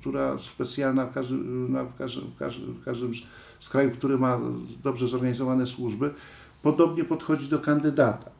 [0.00, 3.12] która specjalna w każdym, w każdym, w każdym, w każdym
[3.58, 4.40] z krajów, który ma
[4.82, 6.14] dobrze zorganizowane służby,
[6.62, 8.30] podobnie podchodzi do kandydata.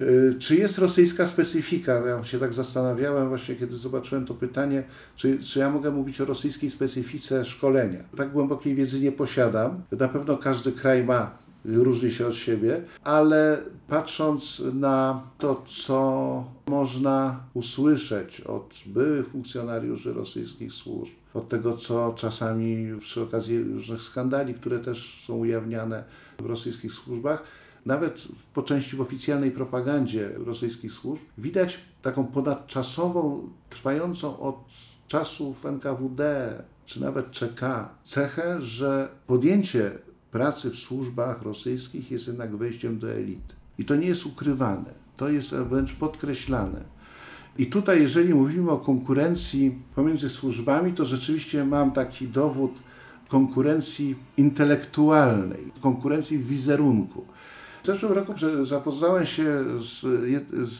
[0.00, 1.92] Y, czy jest rosyjska specyfika?
[1.92, 4.84] Ja się tak zastanawiałem właśnie, kiedy zobaczyłem to pytanie,
[5.16, 8.00] czy, czy ja mogę mówić o rosyjskiej specyfice szkolenia.
[8.16, 9.82] Tak głębokiej wiedzy nie posiadam.
[9.92, 17.44] Na pewno każdy kraj ma różni się od siebie, ale patrząc na to, co można
[17.54, 24.78] usłyszeć od byłych funkcjonariuszy rosyjskich służb, od tego, co czasami przy okazji różnych skandali, które
[24.78, 26.04] też są ujawniane
[26.38, 27.42] w rosyjskich służbach,
[27.86, 34.56] nawet po części w oficjalnej propagandzie rosyjskich służb, widać taką ponadczasową, trwającą od
[35.08, 36.52] czasów NKWD
[36.86, 37.60] czy nawet CK
[38.04, 39.98] cechę, że podjęcie
[40.36, 43.54] pracy w służbach rosyjskich jest jednak wejściem do elity.
[43.78, 46.80] I to nie jest ukrywane, to jest wręcz podkreślane.
[47.58, 52.72] I tutaj, jeżeli mówimy o konkurencji pomiędzy służbami, to rzeczywiście mam taki dowód
[53.28, 57.24] konkurencji intelektualnej, konkurencji wizerunku.
[57.82, 60.00] W zeszłym roku zapoznałem się z,
[60.68, 60.78] z,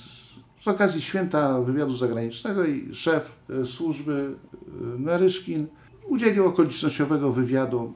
[0.56, 4.34] z okazji święta wywiadu zagranicznego i szef e, służby
[4.96, 5.66] e, Naryszkin
[6.08, 7.92] udzielił okolicznościowego wywiadu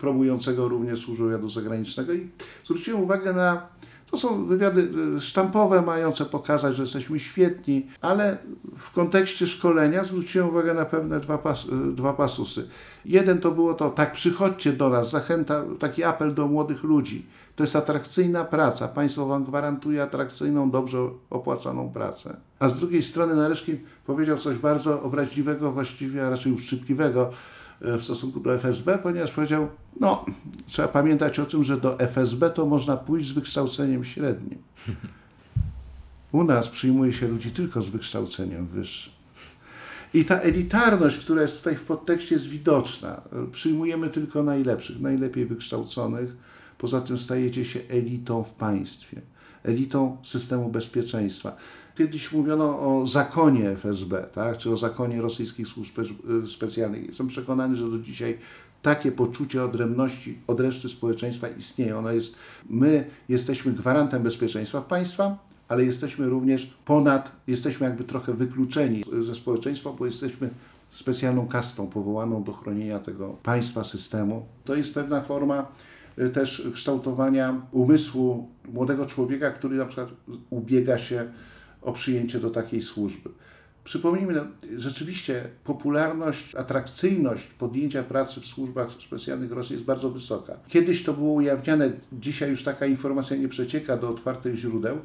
[0.00, 2.28] promującego również służbę wywiadu zagranicznego i
[2.64, 3.68] zwróciłem uwagę na
[4.10, 8.38] to są wywiady e, sztampowe, mające pokazać, że jesteśmy świetni, ale
[8.76, 12.68] w kontekście szkolenia zwróciłem uwagę na pewne dwa, pas, e, dwa pasusy.
[13.04, 17.26] Jeden to było to, tak, przychodźcie do nas, zachęta, taki apel do młodych ludzi.
[17.56, 18.88] To jest atrakcyjna praca.
[18.88, 20.98] Państwo Wam gwarantuje atrakcyjną, dobrze
[21.30, 22.36] opłacaną pracę.
[22.58, 27.30] A z drugiej strony Nareszkin powiedział coś bardzo obraźliwego, właściwie, a raczej uszczypliwego
[27.80, 29.68] w stosunku do FSB, ponieważ powiedział,
[30.00, 30.24] no,
[30.66, 34.58] trzeba pamiętać o tym, że do FSB to można pójść z wykształceniem średnim.
[36.32, 39.12] U nas przyjmuje się ludzi tylko z wykształceniem wyższym.
[40.14, 43.20] I ta elitarność, która jest tutaj w podtekście, jest widoczna.
[43.52, 46.36] Przyjmujemy tylko najlepszych, najlepiej wykształconych.
[46.78, 49.20] Poza tym stajecie się elitą w państwie,
[49.62, 51.56] elitą systemu bezpieczeństwa.
[52.00, 54.56] Kiedyś mówiono o zakonie FSB, tak?
[54.56, 57.06] czy o zakonie rosyjskich służb y, specjalnych.
[57.06, 58.38] Jestem przekonany, że do dzisiaj
[58.82, 61.98] takie poczucie odrębności od reszty społeczeństwa istnieje.
[61.98, 62.36] Ono jest,
[62.70, 69.90] my jesteśmy gwarantem bezpieczeństwa państwa, ale jesteśmy również ponad, jesteśmy jakby trochę wykluczeni ze społeczeństwa,
[69.98, 70.50] bo jesteśmy
[70.90, 74.46] specjalną kastą powołaną do chronienia tego państwa, systemu.
[74.64, 75.66] To jest pewna forma
[76.18, 80.08] y, też kształtowania umysłu młodego człowieka, który na przykład
[80.50, 81.28] ubiega się
[81.82, 83.30] o przyjęcie do takiej służby.
[83.84, 84.44] Przypomnijmy, no,
[84.76, 90.56] rzeczywiście popularność, atrakcyjność podjęcia pracy w służbach specjalnych Rosji jest bardzo wysoka.
[90.68, 94.98] Kiedyś to było ujawniane, dzisiaj już taka informacja nie przecieka do otwartych źródeł,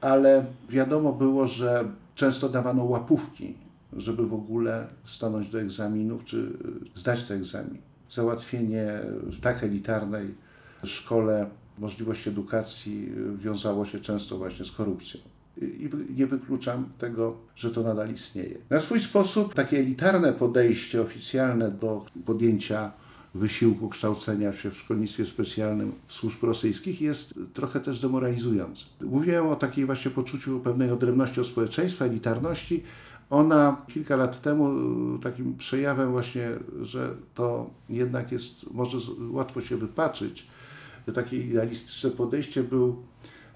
[0.00, 3.54] ale wiadomo było, że często dawano łapówki
[3.96, 6.50] żeby w ogóle stanąć do egzaminów czy y,
[6.94, 7.78] zdać ten egzamin.
[8.10, 10.34] Załatwienie w tak elitarnej
[10.84, 15.20] szkole możliwości edukacji y, wiązało się często właśnie z korupcją.
[15.60, 18.58] I nie wykluczam tego, że to nadal istnieje.
[18.70, 22.92] Na swój sposób takie elitarne podejście oficjalne do podjęcia
[23.34, 28.84] wysiłku kształcenia się w szkolnictwie specjalnym służb rosyjskich jest trochę też demoralizujące.
[29.00, 32.82] Mówiłem o takiej właśnie poczuciu pewnej odrębności od społeczeństwa, elitarności.
[33.30, 34.74] Ona kilka lat temu
[35.18, 36.50] takim przejawem właśnie,
[36.82, 38.98] że to jednak jest, może
[39.30, 40.46] łatwo się wypaczyć,
[41.14, 42.96] takie idealistyczne podejście był,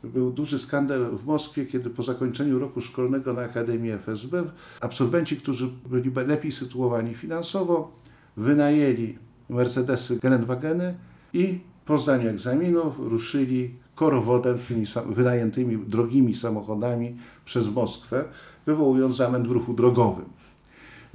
[0.06, 4.44] był duży skandal w Moskwie, kiedy po zakończeniu roku szkolnego na Akademii FSB
[4.80, 7.92] absolwenci, którzy byli lepiej sytuowani finansowo,
[8.36, 10.94] wynajęli Mercedesy Gelenwageny
[11.32, 18.24] i po zdaniu egzaminów ruszyli korowodem tymi wynajętymi drogimi samochodami przez Moskwę,
[18.66, 20.24] wywołując zamęt w ruchu drogowym.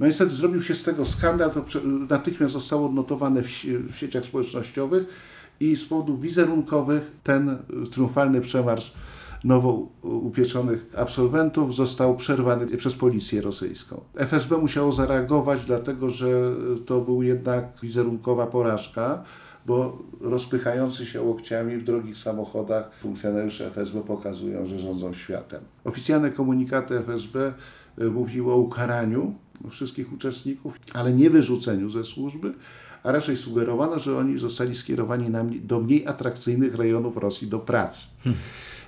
[0.00, 1.64] No niestety zrobił się z tego skandal, to
[2.10, 3.48] natychmiast zostało odnotowane w,
[3.88, 5.06] w sieciach społecznościowych
[5.62, 7.58] i z powodów wizerunkowych ten
[7.90, 8.94] triumfalny przemarsz
[9.44, 14.00] nowo upieczonych absolwentów został przerwany przez policję rosyjską.
[14.16, 16.54] FSB musiało zareagować, dlatego że
[16.86, 19.24] to był jednak wizerunkowa porażka,
[19.66, 25.60] bo rozpychający się łokciami w drogich samochodach funkcjonariusze FSB pokazują, że rządzą światem.
[25.84, 27.54] Oficjalne komunikaty FSB
[27.98, 29.34] e, mówiły o ukaraniu
[29.70, 32.52] wszystkich uczestników, ale nie wyrzuceniu ze służby,
[33.02, 38.08] a raczej sugerowano, że oni zostali skierowani na, do mniej atrakcyjnych rejonów Rosji do pracy.
[38.24, 38.40] Hmm.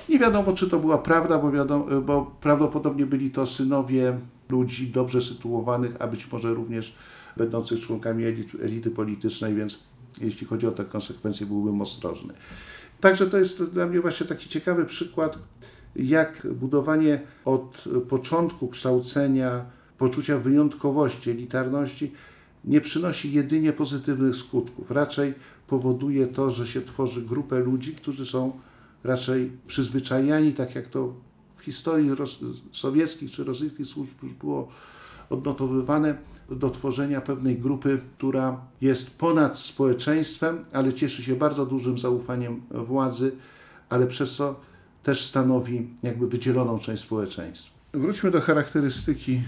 [0.08, 5.20] Nie wiadomo, czy to była prawda, bo, wiadomo, bo prawdopodobnie byli to synowie ludzi dobrze
[5.20, 6.96] sytuowanych, a być może również
[7.36, 9.78] będących członkami elity, elity politycznej, więc
[10.20, 12.34] jeśli chodzi o te konsekwencje, byłbym ostrożny.
[13.00, 15.38] Także to jest dla mnie właśnie taki ciekawy przykład,
[15.96, 19.64] jak budowanie od początku kształcenia
[19.98, 22.12] poczucia wyjątkowości, elitarności
[22.64, 24.90] nie przynosi jedynie pozytywnych skutków.
[24.90, 25.34] Raczej
[25.66, 28.52] powoduje to, że się tworzy grupę ludzi, którzy są
[29.04, 31.14] raczej przyzwyczajani, tak jak to
[31.56, 32.10] w historii
[32.72, 34.68] sowieckich czy rosyjskich służb już było
[35.30, 36.18] odnotowywane,
[36.50, 43.36] do tworzenia pewnej grupy, która jest ponad społeczeństwem, ale cieszy się bardzo dużym zaufaniem władzy,
[43.88, 44.60] ale przez co
[45.02, 47.73] też stanowi jakby wydzieloną część społeczeństwa.
[47.94, 49.42] Wróćmy do charakterystyki y,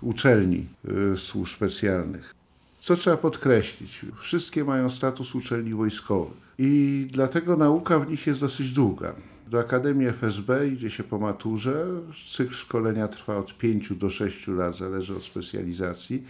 [0.00, 0.66] uczelni
[1.12, 2.34] y, służb specjalnych.
[2.78, 4.00] Co trzeba podkreślić?
[4.18, 9.12] Wszystkie mają status uczelni wojskowych i dlatego nauka w nich jest dosyć długa.
[9.48, 11.86] Do Akademii FSB idzie się po maturze.
[12.26, 16.24] Cykl szkolenia trwa od 5 do 6 lat, zależy od specjalizacji.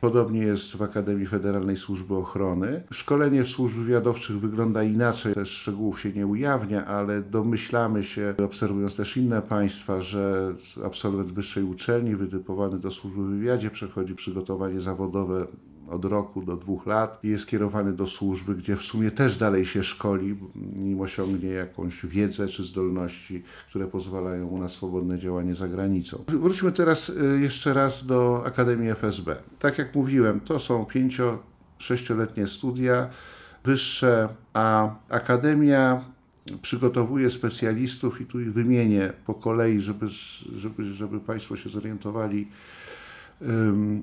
[0.00, 2.82] Podobnie jest w Akademii Federalnej Służby Ochrony.
[2.90, 8.96] Szkolenie w służb wywiadowczych wygląda inaczej, też szczegółów się nie ujawnia, ale domyślamy się, obserwując
[8.96, 10.54] też inne państwa, że
[10.84, 15.46] absolwent wyższej uczelni wytypowany do służby wywiadzie przechodzi przygotowanie zawodowe
[15.90, 19.66] od roku do dwóch lat i jest kierowany do służby, gdzie w sumie też dalej
[19.66, 20.36] się szkoli,
[20.76, 26.24] nim osiągnie jakąś wiedzę czy zdolności, które pozwalają mu na swobodne działanie za granicą.
[26.28, 29.36] Wróćmy teraz y, jeszcze raz do Akademii FSB.
[29.58, 31.38] Tak jak mówiłem, to są pięcio,
[31.78, 33.10] sześcioletnie studia
[33.64, 36.04] wyższe, a Akademia
[36.62, 40.06] przygotowuje specjalistów i tu ich wymienię po kolei, żeby,
[40.56, 42.48] żeby, żeby Państwo się zorientowali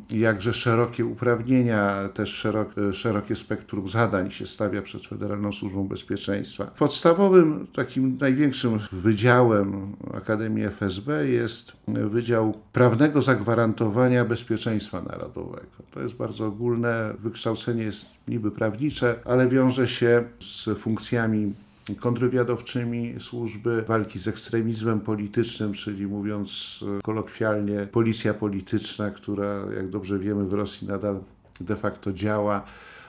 [0.10, 6.66] jakże szerokie uprawnienia, też szerok, szerokie spektrum zadań się stawia przed Federalną Służbą Bezpieczeństwa.
[6.66, 15.68] Podstawowym, takim największym wydziałem Akademii FSB jest Wydział Prawnego Zagwarantowania Bezpieczeństwa Narodowego.
[15.92, 21.54] To jest bardzo ogólne, wykształcenie jest niby prawnicze, ale wiąże się z funkcjami
[22.00, 30.20] kontrwywiadowczymi służby, walki z ekstremizmem politycznym, czyli mówiąc e, kolokwialnie, policja polityczna, która, jak dobrze
[30.20, 31.20] wiemy, w Rosji nadal
[31.62, 32.64] de facto działa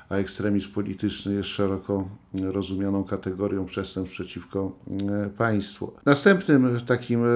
[0.08, 4.78] a ekstremizm polityczny jest szeroko rozumianą kategorią przestępstw przeciwko
[5.24, 5.92] e, państwu.
[6.06, 7.26] Następnym takim e,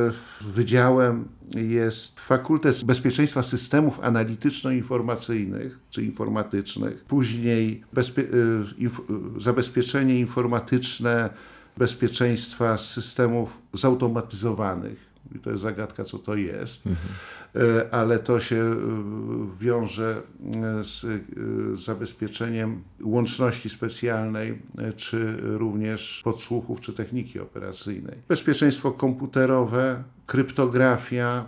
[0.40, 8.02] wydziałem jest Fakultet Bezpieczeństwa Systemów Analityczno-Informacyjnych czy Informatycznych, później e,
[8.78, 9.00] inf
[9.38, 11.30] zabezpieczenie informatyczne
[11.76, 17.08] bezpieczeństwa systemów zautomatyzowanych i to jest zagadka, co to jest, mhm.
[17.90, 18.76] Ale to się e,
[19.60, 20.22] wiąże
[20.80, 21.06] e, z
[21.80, 24.58] zabezpieczeniem łączności specjalnej,
[24.96, 28.14] czy również podsłuchów, czy techniki operacyjnej.
[28.28, 31.44] Bezpieczeństwo komputerowe, kryptografia,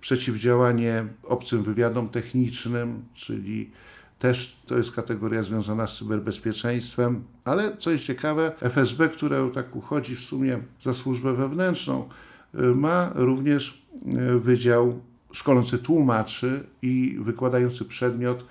[0.00, 3.70] przeciwdziałanie obcym wywiadom technicznym, czyli
[4.18, 10.16] też to jest kategoria związana z cyberbezpieczeństwem, ale co jest ciekawe, FSB, które tak uchodzi
[10.16, 12.08] w sumie za służbę wewnętrzną,
[12.54, 15.00] ma również e, Wydział
[15.36, 18.44] szkolący tłumaczy i wykładający przedmiot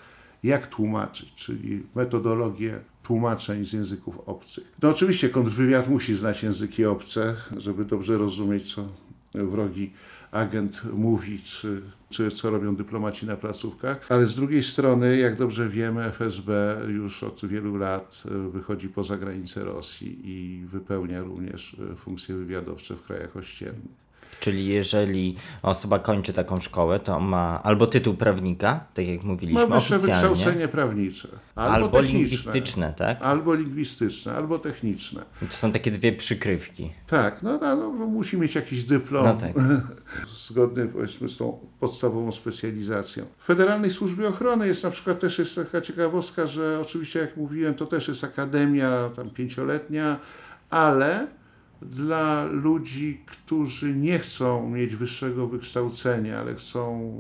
[0.44, 4.72] jak tłumaczyć, czyli metodologię tłumaczeń z języków obcych.
[4.82, 8.88] No oczywiście kontrwywiad musi znać języki obce, żeby dobrze rozumieć, co
[9.34, 9.92] wrogi
[10.32, 14.06] agent mówi, czy, czy co robią dyplomaci na placówkach.
[14.10, 19.66] Ale z drugiej strony, jak dobrze wiemy, FSB już od wielu lat wychodzi poza granice
[19.66, 24.05] Rosji i wypełnia również funkcje wywiadowcze w krajach ościennych.
[24.46, 29.76] Czyli jeżeli osoba kończy taką szkołę, to ma albo tytuł prawnika, tak jak mówiliśmy, Ma
[29.76, 33.22] wyższe oficjalnie, wykształcenie prawnicze, albo, albo lingwistyczne, tak?
[33.22, 35.22] albo lingwistyczne, albo techniczne.
[35.42, 36.92] I to są takie dwie przykrywki.
[37.08, 39.54] Tak, no, no, no musi mieć jakiś dyplom No tak.
[40.48, 43.26] zgodny powiedzmy z tą podstawową specjalizacją.
[43.38, 47.74] W Federalnej Służbie Ochrony jest na przykład też jest taka ciekawostka, że oczywiście jak mówiłem,
[47.74, 50.20] to też jest akademia tam pięcioletnia,
[50.70, 51.28] ale
[51.82, 57.14] dla ludzi, którzy nie chcą mieć wyższego wykształcenia, ale chcą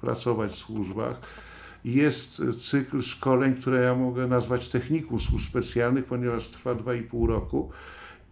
[0.00, 1.20] pracować w służbach,
[1.84, 7.70] jest cykl szkoleń, które ja mogę nazwać technikum służb specjalnych, ponieważ trwa 2,5 roku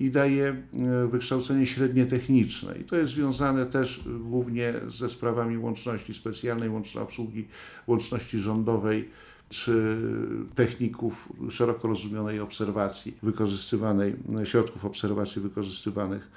[0.01, 2.79] i daje e, wykształcenie średnie techniczne.
[2.79, 7.49] I to jest związane też głównie ze sprawami łączności specjalnej, łączności obsługi,
[7.87, 9.09] łączności rządowej
[9.55, 9.97] czy
[10.55, 16.29] techników szeroko rozumianej obserwacji wykorzystywanej, środków obserwacji wykorzystywanych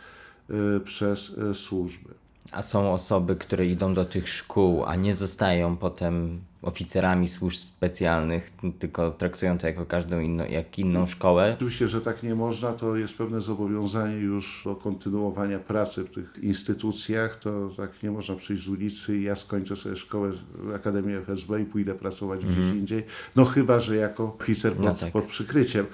[0.49, 2.09] e, przez e, służby.
[2.51, 8.51] A są osoby, które idą do tych szkół, a nie zostają potem oficerami służb specjalnych,
[8.80, 11.53] tylko traktują to jako każdą inną, jak inną szkołę.
[11.55, 16.39] Oczywiście, że tak nie można, to jest pewne zobowiązanie już do kontynuowania pracy w tych
[16.41, 17.36] instytucjach.
[17.36, 20.32] To tak nie można przyjść z ulicy i ja skończę sobie szkołę,
[20.76, 23.03] Akademię FSB i pójdę pracować gdzieś indziej.
[23.36, 25.12] No chyba, że jako oficer pod, No tak.
[25.12, 25.86] pod przykryciem.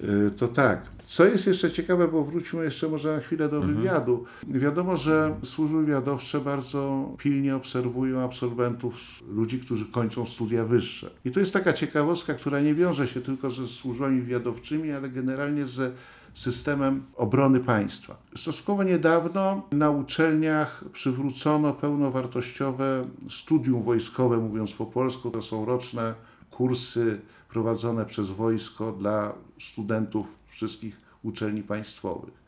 [0.00, 0.82] Y, To tak.
[1.02, 4.24] Co jest jeszcze ciekawe, bo wróćmy jeszcze może na chwilę do wywiadu.
[4.48, 11.10] Wiadomo, że służby wywiadowcze bardzo pilnie obserwują absolwentów, ludzi, którzy kończą studia wyższe.
[11.24, 15.66] I to jest taka ciekawostka, która nie wiąże się tylko ze służbami wywiadowczymi, ale generalnie
[15.66, 15.90] ze
[16.34, 18.16] systemem obrony państwa.
[18.36, 25.30] Stosunkowo niedawno na uczelniach przywrócono pełnowartościowe studium wojskowe, mówiąc po polsku.
[25.30, 26.14] To są roczne
[26.50, 32.40] kursy prowadzone przez wojsko dla studentów wszystkich uczelni państwowych.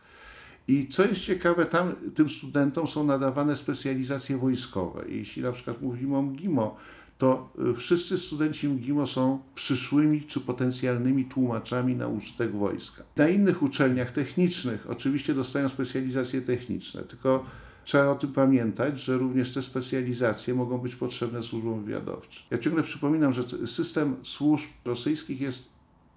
[0.69, 5.05] I co jest ciekawe, tam tym studentom są nadawane specjalizacje wojskowe.
[5.09, 6.77] Jeśli na przykład mówimy o MGIMO,
[7.23, 13.03] to y, wszyscy studenci MGIMO są przyszłymi czy potencjalnymi tłumaczami na użytek wojska.
[13.17, 17.47] Na innych uczelniach technicznych oczywiście dostają specjalizacje techniczne, tylko
[17.85, 22.43] trzeba o tym pamiętać, że również te specjalizacje mogą być potrzebne służbom wywiadowczym.
[22.51, 25.73] Ja ciągle przypominam, że system służb rosyjskich jest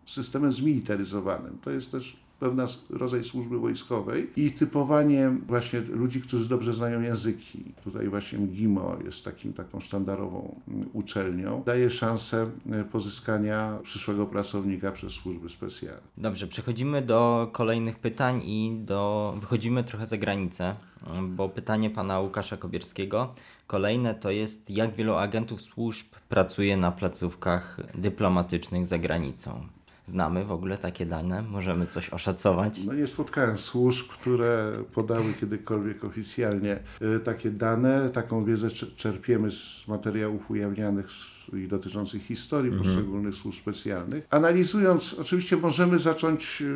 [0.06, 1.58] systemem zmilitaryzowanym.
[1.62, 7.64] To jest też pewna rodzaj służby wojskowej i typowanie właśnie ludzi, którzy dobrze znają języki.
[7.84, 11.64] Tutaj właśnie MGIMO jest takim, taką sztandarową mm, uczelnią.
[11.66, 16.02] Daje szansę e, pozyskania przyszłego pracownika przez służby specjalne.
[16.18, 20.76] Dobrze, przechodzimy do kolejnych pytań i do, wychodzimy trochę za granicę,
[21.22, 23.34] bo pytanie pana Łukasza Kobierskiego
[23.68, 29.68] kolejne to jest, jak wielu agentów służb pracuje na placówkach dyplomatycznych za granicą?
[30.08, 31.42] Znamy w ogóle takie dane?
[31.42, 32.84] Możemy coś oszacować?
[32.84, 36.80] No nie spotkałem służb, które podały kiedykolwiek oficjalnie
[37.16, 38.10] y, takie dane.
[38.10, 41.08] Taką wiedzę czer- czerpiemy z materiałów ujawnianych
[41.54, 44.28] i dotyczących historii poszczególnych służb specjalnych.
[44.30, 46.76] Analizując, oczywiście możemy zacząć y,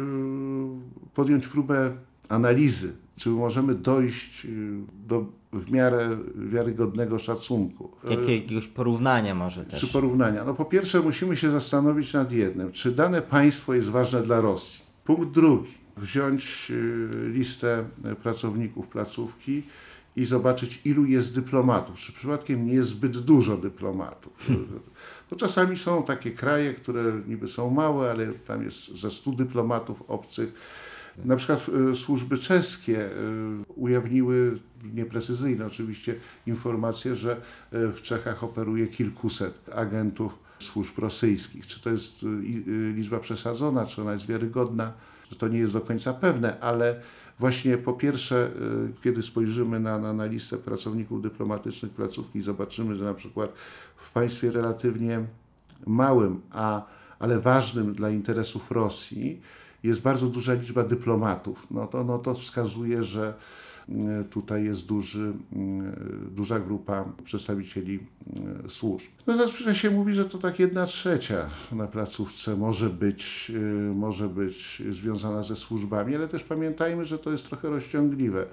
[1.14, 1.92] podjąć próbę
[2.30, 4.50] analizy, czy możemy dojść y,
[5.08, 7.92] do w miarę wiarygodnego szacunku.
[8.10, 9.80] Jak, jakiegoś porównania może też.
[9.80, 10.44] Czy porównania?
[10.44, 12.72] No po pierwsze musimy się zastanowić nad jednym.
[12.72, 14.82] Czy dane państwo jest ważne dla Rosji?
[15.06, 15.72] Punkt drugi.
[15.98, 19.64] Wziąć y, listę y, pracowników placówki
[20.16, 22.00] i zobaczyć, ilu jest dyplomatów.
[22.00, 24.50] Czy przypadkiem nie jest zbyt dużo dyplomatów?
[25.30, 30.04] Bo czasami są takie kraje, które niby są małe, ale tam jest ze 100 dyplomatów
[30.08, 30.54] obcych.
[31.26, 33.12] Na przykład y, służby czeskie y,
[33.76, 34.60] ujawniły,
[34.94, 36.16] nieprecyzyjne oczywiście,
[36.48, 37.36] informacje, że
[37.74, 41.68] y, w Czechach operuje kilkuset agentów służb rosyjskich.
[41.68, 42.26] Czy to jest
[42.96, 44.94] liczba przesadzona, czy ona jest wiarygodna,
[45.32, 47.02] że to nie jest do końca pewne, ale
[47.40, 48.52] właśnie po pierwsze,
[49.04, 53.54] kiedy spojrzymy na, na, na listę pracowników dyplomatycznych placówki zobaczymy, że na przykład
[53.96, 55.26] w państwie relatywnie
[55.88, 56.86] małym, a,
[57.20, 59.42] ale ważnym dla interesów Rosji
[59.84, 61.68] jest bardzo duża liczba dyplomatów.
[61.72, 63.34] No to, no to wskazuje, że
[63.90, 68.00] y, tutaj jest duży, y, duża grupa przedstawicieli
[68.66, 69.08] y, służb.
[69.28, 74.28] No zazwyczaj się mówi, że to tak jedna trzecia na placówce może być, y, może
[74.28, 78.46] być związana ze służbami, ale też pamiętajmy, że to jest trochę rozciągliwe.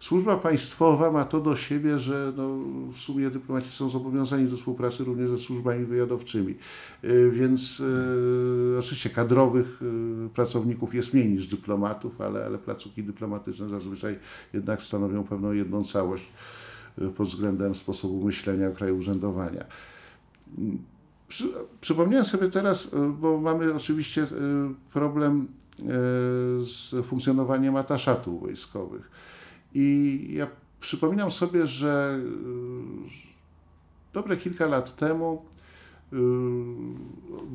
[0.00, 2.58] Służba państwowa ma to do siebie, że no,
[2.92, 6.54] w sumie dyplomaci są zobowiązani do współpracy również ze służbami wywiadowczymi.
[7.04, 13.68] Y, Więc y, oczywiście kadrowych y, pracowników jest mniej niż dyplomatów, ale, ale placówki dyplomatyczne
[13.68, 14.18] zazwyczaj
[14.52, 16.26] jednak stanowią pewną jedną całość
[17.16, 19.64] pod względem sposobu myślenia kraju urzędowania.
[21.28, 21.44] Przy,
[21.80, 24.26] przypomniałem sobie teraz, bo mamy oczywiście
[24.92, 25.46] problem
[26.60, 29.10] z funkcjonowaniem ataszatów wojskowych.
[29.78, 30.46] I ja
[30.80, 35.42] przypominam sobie, że y, dobre kilka lat temu
[36.12, 36.16] y,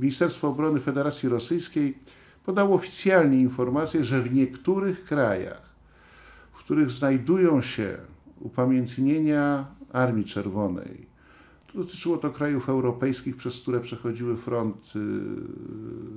[0.02, 1.98] Ministerstwo Obrony Federacji Rosyjskiej
[2.46, 5.70] podało oficjalnie informację, że w niektórych krajach,
[6.54, 7.98] w których znajdują się
[8.40, 11.06] upamiętnienia Armii Czerwonej,
[11.74, 15.00] dotyczyło to krajów europejskich, przez które przechodziły fronty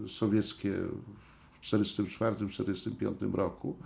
[0.09, 0.73] sowieckie
[1.61, 3.77] w 1944-1945 roku,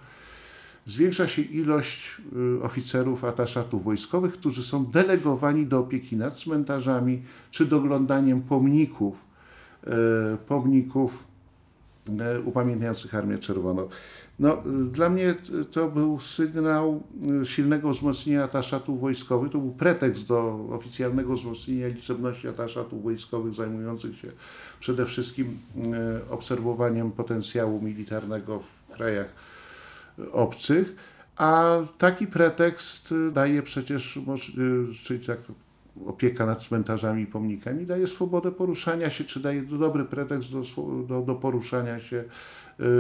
[0.89, 2.17] zwiększa się ilość
[2.59, 9.25] y, oficerów ataszatów wojskowych, którzy są delegowani do opieki nad cmentarzami czy doglądaniem pomników,
[9.87, 9.91] e,
[10.47, 11.25] pomników
[12.21, 13.89] e, upamiętniających Armię Czerwoną.
[14.39, 15.35] No, y, dla mnie
[15.71, 17.03] to był sygnał
[17.43, 19.53] y, silnego wzmocnienia ataszatów wojskowych.
[19.53, 24.29] To był pretekst do oficjalnego wzmocnienia liczebności ataszatów wojskowych zajmujących się
[24.81, 25.59] przede wszystkim
[26.27, 29.48] y, obserwowaniem potencjału militarnego w krajach
[30.33, 30.97] obcych,
[31.37, 34.21] a taki pretekst daje przecież, y,
[35.05, 35.39] czyli tak
[36.07, 40.63] opieka nad cmentarzami i pomnikami, daje swobodę poruszania się, czy daje dobry pretekst do,
[41.09, 42.25] do, do poruszania się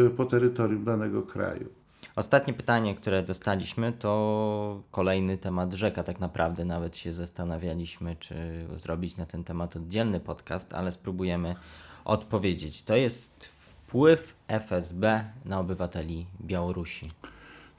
[0.06, 1.68] y, po terytorium danego kraju.
[2.16, 6.02] Ostatnie pytanie, które dostaliśmy, to kolejny temat rzeka.
[6.02, 8.34] Tak naprawdę nawet się zastanawialiśmy, czy
[8.76, 11.54] zrobić na ten temat oddzielny podcast, ale spróbujemy
[12.04, 12.82] odpowiedzieć.
[12.82, 13.48] To jest
[13.88, 17.10] wpływ FSB na obywateli Białorusi.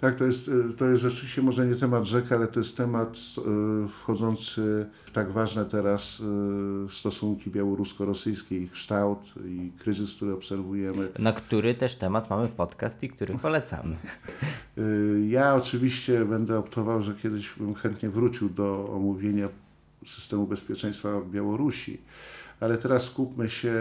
[0.01, 3.17] Tak, to jest, to jest rzeczywiście może nie temat rzek, ale to jest temat
[3.85, 6.23] y, wchodzący w tak ważne teraz y,
[6.89, 11.09] stosunki białorusko-rosyjskie, ich kształt i kryzys, który obserwujemy.
[11.19, 13.95] Na który też temat mamy podcast i który polecamy.
[14.77, 19.49] Y, Ja oczywiście będę optował, że kiedyś bym chętnie wrócił do omówienia
[20.05, 21.97] systemu bezpieczeństwa Białorusi,
[22.59, 23.73] ale teraz skupmy się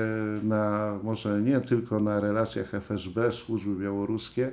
[0.42, 4.52] na może nie tylko na relacjach FSB, służby białoruskie,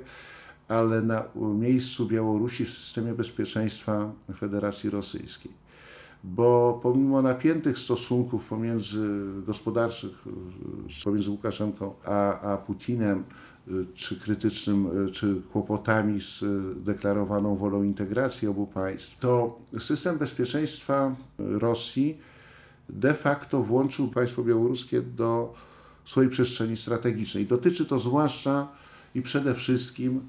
[0.68, 5.52] ale na miejscu Białorusi w systemie bezpieczeństwa Federacji Rosyjskiej.
[6.24, 9.08] Bo pomimo napiętych stosunków pomiędzy
[9.46, 10.24] gospodarczych,
[11.04, 13.24] pomiędzy Łukaszenką a, a Putinem,
[13.94, 16.44] czy krytycznym, czy kłopotami z
[16.84, 22.18] deklarowaną wolą integracji obu państw, to system bezpieczeństwa Rosji
[22.88, 25.54] de facto włączył państwo białoruskie do
[26.04, 27.46] swojej przestrzeni strategicznej.
[27.46, 28.68] Dotyczy to zwłaszcza
[29.14, 30.20] i przede wszystkim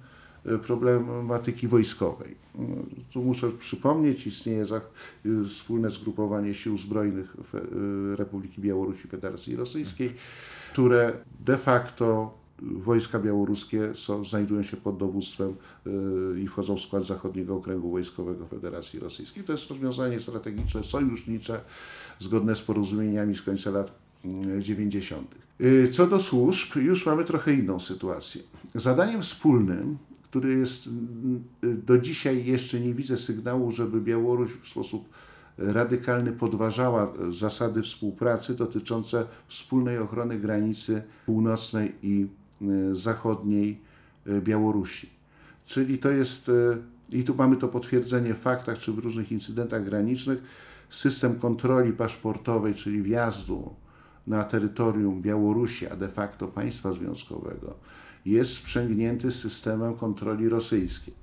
[0.46, 2.32] y, problematyki wojskowej.
[2.32, 4.66] Y, Tu muszę przypomnieć, istnieje
[5.26, 10.14] y, wspólne zgrupowanie sił zbrojnych y, Republiki Białorusi Federacji Rosyjskiej,
[10.72, 15.56] które de facto wojska białoruskie są, znajdują się pod dowództwem
[16.44, 19.44] i wchodzą w skład Zachodniego Okręgu Wojskowego Federacji Rosyjskiej.
[19.44, 21.62] To jest rozwiązanie strategiczne, sojusznicze,
[22.20, 23.92] zgodne z porozumieniami z końca lat
[24.26, 25.36] y, 90.
[25.62, 28.42] Y, Co do służb, już mamy trochę inną sytuację.
[28.76, 34.68] Zadaniem wspólnym, który jest mm, y, do dzisiaj jeszcze nie widzę sygnału, żeby Białoruś w
[34.68, 35.10] sposób
[35.58, 42.28] radykalny podważała e, zasady współpracy dotyczące wspólnej ochrony granicy północnej i
[42.62, 42.66] e,
[42.96, 43.80] zachodniej
[44.26, 45.10] e, Białorusi.
[45.66, 46.52] Czyli to jest,
[47.12, 50.42] i tu mamy to potwierdzenie w faktach czy w różnych incydentach granicznych,
[50.90, 53.74] system kontroli paszportowej, czyli wjazdu
[54.28, 57.74] na terytorium Białorusi, a de facto państwa związkowego,
[58.26, 61.14] jest sprzęgnięty systemem kontroli rosyjskiej.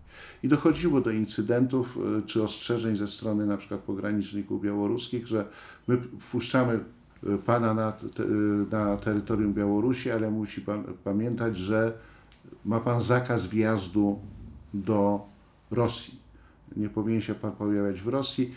[0.42, 5.46] I dochodziło do incydentów y, czy ostrzeżeń ze strony na przykład pograniczników białoruskich, że
[5.88, 6.80] my wpuszczamy
[7.24, 7.92] y, pana na,
[8.70, 11.92] na terytorium Białorusi, ale musi pan pamiętać, że
[12.64, 14.18] ma pan zakaz wjazdu
[14.74, 15.26] do
[15.70, 16.18] Rosji.
[16.76, 18.54] Nie powinien się pan pojawiać w Rosji.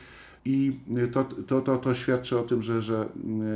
[0.48, 0.80] I
[1.14, 3.10] to, to, to, to świadczy o tym, że, że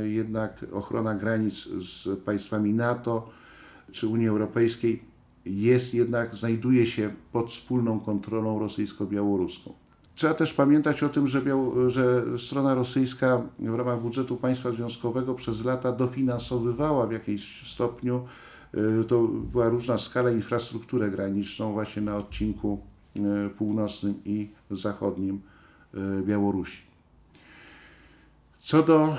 [0.04, 3.30] y, jednak ochrona granic z państwami NATO
[3.92, 5.02] czy Unii Europejskiej
[5.46, 9.72] jest jednak, znajduje się pod wspólną kontrolą rosyjsko-białoruską.
[10.14, 11.42] Trzeba też pamiętać o tym, że,
[11.88, 18.24] że strona rosyjska w ramach budżetu państwa związkowego przez lata dofinansowywała w jakimś stopniu,
[19.00, 22.80] y, to była różna skala, infrastrukturę graniczną właśnie na odcinku
[23.16, 23.20] y,
[23.50, 25.40] północnym i zachodnim
[26.22, 26.82] Białorusi.
[28.58, 29.16] Co do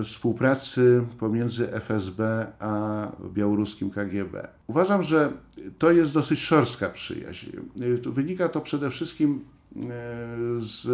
[0.00, 5.32] y, współpracy pomiędzy FSB a białoruskim KGB, uważam, że
[5.78, 7.50] to jest dosyć szorstka przyjaźń.
[8.02, 9.44] To wynika to przede wszystkim
[10.58, 10.88] z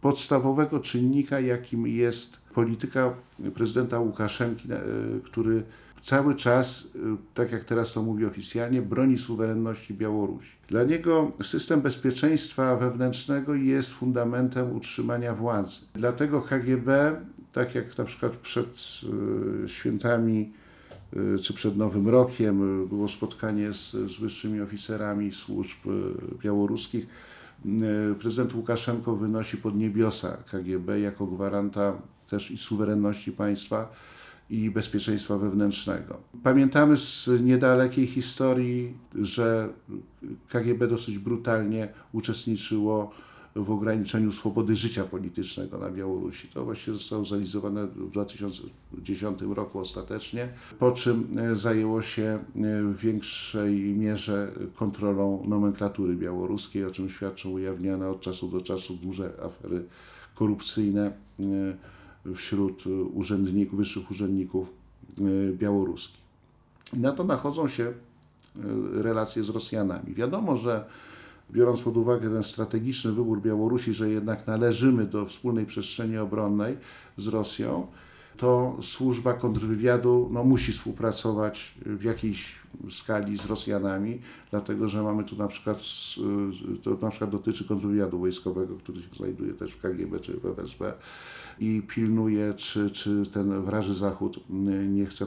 [0.00, 3.14] podstawowego czynnika, jakim jest polityka
[3.54, 4.68] prezydenta Łukaszenki,
[5.24, 5.62] który
[6.00, 6.98] cały czas, y,
[7.34, 10.56] tak jak teraz to mówi oficjalnie, broni suwerenności Białorusi.
[10.68, 15.76] Dla niego system bezpieczeństwa wewnętrznego jest fundamentem utrzymania władzy.
[15.94, 17.16] Dlatego KGB,
[17.52, 18.66] tak jak na przykład przed
[19.64, 20.52] y, świętami
[21.16, 25.78] y, czy przed Nowym Rokiem było spotkanie z, z wyższymi oficerami służb
[26.42, 27.06] białoruskich,
[28.20, 31.92] prezydent Łukaszenko wynosi pod niebiosa KGB jako gwaranta
[32.30, 33.92] też i suwerenności państwa
[34.50, 36.20] i bezpieczeństwa wewnętrznego.
[36.42, 39.68] Pamiętamy z niedalekiej historii, że
[40.48, 43.12] KGB dosyć brutalnie uczestniczyło
[43.56, 46.48] w ograniczeniu swobody życia politycznego na Białorusi.
[46.48, 52.38] To właśnie zostało zrealizowane w 2010 roku ostatecznie, po czym e, zajęło się e,
[52.82, 59.32] w większej mierze kontrolą nomenklatury białoruskiej, o czym świadczą ujawniane od czasu do czasu duże
[59.42, 59.84] afery
[60.34, 61.06] korupcyjne
[61.40, 61.42] e,
[62.34, 64.68] wśród urzędników, wyższych urzędników
[65.52, 66.20] białoruskich.
[66.92, 67.92] I na to nachodzą się
[68.92, 70.14] relacje z Rosjanami.
[70.14, 70.84] Wiadomo, że
[71.50, 76.76] biorąc pod uwagę ten strategiczny wybór Białorusi, że jednak należymy do wspólnej przestrzeni obronnej
[77.16, 77.86] z Rosją,
[78.38, 82.56] to służba kontrwywiadu no, musi współpracować w jakiejś
[82.90, 84.20] skali z Rosjanami,
[84.50, 85.78] dlatego że mamy tu na przykład,
[86.82, 90.92] to na przykład dotyczy kontrwywiadu wojskowego, który się znajduje też w KGB czy w FSB
[91.58, 94.40] i pilnuje, czy, czy ten wraży Zachód
[94.88, 95.26] nie chce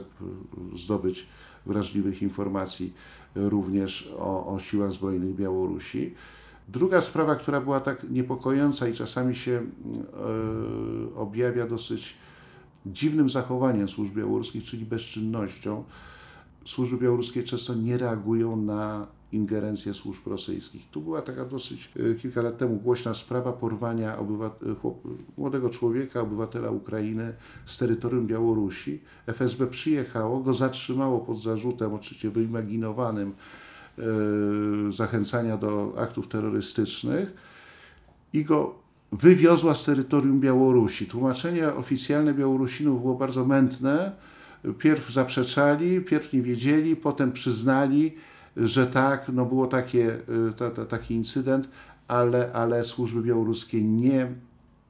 [0.76, 1.26] zdobyć
[1.66, 2.94] wrażliwych informacji
[3.34, 6.14] również o, o siłach zbrojnych Białorusi.
[6.68, 9.62] Druga sprawa, która była tak niepokojąca i czasami się e,
[11.16, 12.21] objawia dosyć
[12.86, 15.84] dziwnym zachowaniem służb białoruskich, czyli bezczynnością.
[16.64, 20.90] Służby białoruskie często nie reagują na ingerencję służb rosyjskich.
[20.90, 25.02] Tu była taka dosyć e, kilka lat temu głośna sprawa porwania obywa- chłop,
[25.38, 27.32] młodego człowieka, obywatela Ukrainy
[27.64, 29.00] z terytorium Białorusi.
[29.26, 33.32] FSB przyjechało, go zatrzymało pod zarzutem oczywiście wyimaginowanym
[33.98, 34.02] e,
[34.92, 37.34] zachęcania do aktów terrorystycznych
[38.32, 38.81] i go
[39.12, 41.06] wywiozła z terytorium Białorusi.
[41.06, 44.12] Tłumaczenie oficjalne Białorusinów było bardzo mętne.
[44.78, 48.14] Pierw zaprzeczali, pierw nie wiedzieli, potem przyznali,
[48.56, 50.18] że tak, no było takie,
[50.56, 51.68] ta, ta, taki incydent,
[52.08, 54.28] ale, ale służby białoruskie nie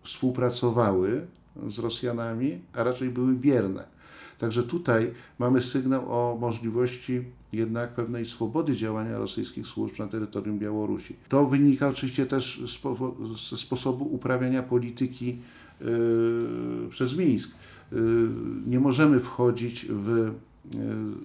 [0.03, 1.27] współpracowały
[1.67, 3.85] z Rosjanami, a raczej były bierne.
[4.39, 11.17] Także tutaj mamy sygnał o możliwości jednak pewnej swobody działania rosyjskich służb na terytorium Białorusi.
[11.29, 12.63] To wynika oczywiście też
[13.51, 15.39] ze sposobu uprawiania polityki
[15.81, 17.57] yy, przez Mińsk.
[17.93, 17.99] Yy,
[18.67, 20.33] nie możemy wchodzić w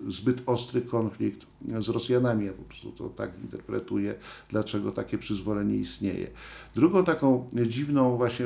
[0.08, 1.46] zbyt ostry konflikt
[1.80, 2.46] z Rosjanami.
[2.46, 4.16] Ja po prostu to tak interpretuję,
[4.50, 6.28] dlaczego takie przyzwolenie istnieje.
[6.76, 8.46] Drugą taką dziwną, właśnie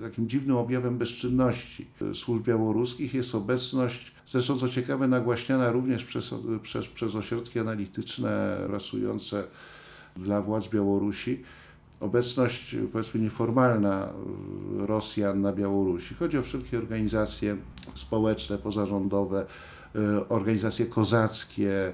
[0.00, 6.88] takim dziwnym objawem bezczynności służb białoruskich jest obecność, zresztą co ciekawe, nagłaśniana również przez, przez,
[6.88, 9.44] przez ośrodki analityczne rasujące
[10.16, 11.42] dla władz Białorusi,
[12.00, 14.08] obecność powiedzmy nieformalna
[14.78, 16.14] Rosjan na Białorusi.
[16.14, 17.56] Chodzi o wszelkie organizacje
[17.94, 19.46] społeczne, pozarządowe,
[20.28, 21.92] organizacje kozackie,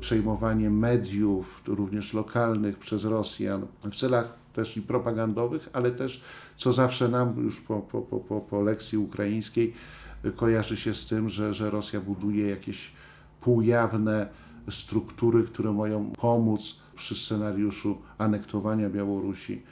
[0.00, 6.22] przejmowanie mediów, również lokalnych przez Rosjan w celach też i propagandowych, ale też,
[6.56, 9.74] co zawsze nam już po, po, po, po lekcji ukraińskiej
[10.36, 12.92] kojarzy się z tym, że, że Rosja buduje jakieś
[13.40, 14.28] półjawne
[14.70, 19.62] struktury, które mają pomóc przy scenariuszu anektowania Białorusi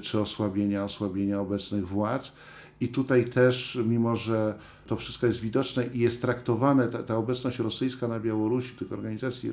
[0.00, 2.36] czy osłabienia, osłabienia obecnych władz.
[2.80, 7.58] I tutaj też, mimo że to wszystko jest widoczne i jest traktowane, ta, ta obecność
[7.58, 9.52] rosyjska na Białorusi, tych organizacji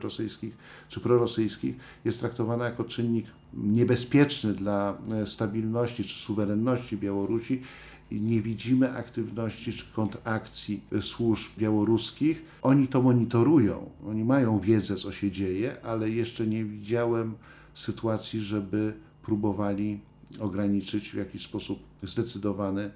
[0.00, 0.56] rosyjskich
[0.88, 1.74] czy prorosyjskich,
[2.04, 7.62] jest traktowana jako czynnik niebezpieczny dla stabilności czy suwerenności Białorusi
[8.10, 12.44] nie widzimy aktywności czy kontrakcji służb białoruskich.
[12.62, 17.34] Oni to monitorują, oni mają wiedzę, co się dzieje, ale jeszcze nie widziałem
[17.74, 20.00] sytuacji, żeby próbowali
[20.40, 22.90] ograniczyć w jakiś sposób zdecydowany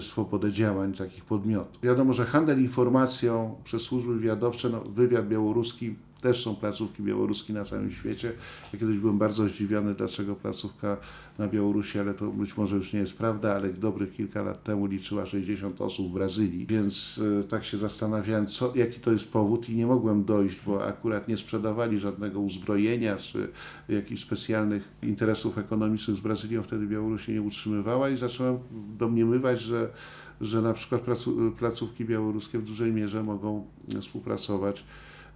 [0.00, 1.82] swobodę działań takich podmiotów.
[1.82, 5.94] Wiadomo, że handel informacją przez służby wywiadowcze, no, wywiad białoruski
[6.24, 8.32] też są placówki białoruskie na całym świecie.
[8.72, 10.96] Ja kiedyś byłem bardzo zdziwiony, dlaczego placówka
[11.38, 14.86] na Białorusi, ale to być może już nie jest prawda, ale dobrych kilka lat temu
[14.86, 19.68] liczyła 60 osób w Brazylii, więc e, tak się zastanawiałem, co, jaki to jest powód
[19.68, 23.48] i nie mogłem dojść, bo akurat nie sprzedawali żadnego uzbrojenia czy
[23.88, 28.58] jakichś specjalnych interesów ekonomicznych z Brazylią, wtedy Białoruś się nie utrzymywała i zacząłem
[28.98, 29.90] domniemywać, że
[30.40, 31.02] że na przykład
[31.58, 33.66] placówki białoruskie w dużej mierze mogą
[34.00, 34.84] współpracować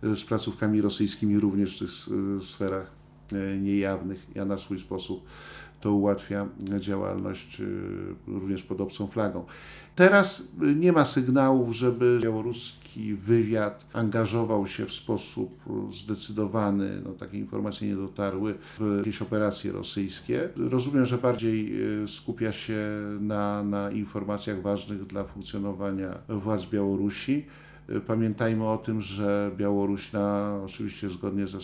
[0.02, 1.90] z placówkami rosyjskimi również w tych
[2.38, 2.90] e, sferach
[3.32, 4.26] e, niejawnych.
[4.34, 5.24] Ja na swój sposób
[5.80, 6.48] to ułatwia
[6.80, 7.62] działalność
[8.26, 9.44] również pod obcą flagą.
[9.94, 15.60] Teraz nie ma sygnałów, żeby białoruski wywiad angażował się w sposób
[15.92, 20.48] zdecydowany, no takie informacje nie dotarły, w jakieś operacje rosyjskie.
[20.56, 21.72] Rozumiem, że bardziej
[22.06, 22.78] skupia się
[23.20, 27.46] na, na informacjach ważnych dla funkcjonowania władz Białorusi.
[28.06, 31.58] Pamiętajmy o tym, że Białoruś na, oczywiście zgodnie ze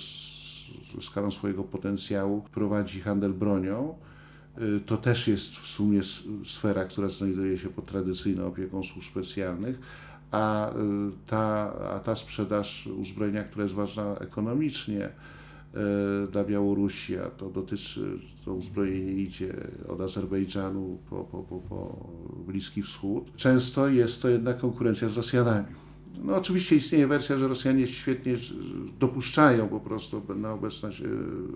[1.01, 3.95] skalą swojego potencjału prowadzi handel bronią.
[4.59, 6.01] Y, to też jest w sumie
[6.45, 9.79] sfera, która znajduje się pod tradycyjną opieką służb specjalnych,
[10.31, 10.75] a y,
[11.27, 18.19] ta, a ta sprzedaż uzbrojenia, która jest ważna ekonomicznie, y, dla Białorusi, a to dotyczy,
[18.45, 19.55] to uzbrojenie idzie
[19.89, 22.09] od Azerbejdżanu po, po, po, po
[22.47, 23.37] Bliski Wschód.
[23.37, 25.84] Często jest to jednak konkurencja z Rosjanami.
[26.23, 28.37] No oczywiście istnieje wersja, że Rosjanie świetnie
[29.01, 31.03] dopuszczają po prostu na obecność,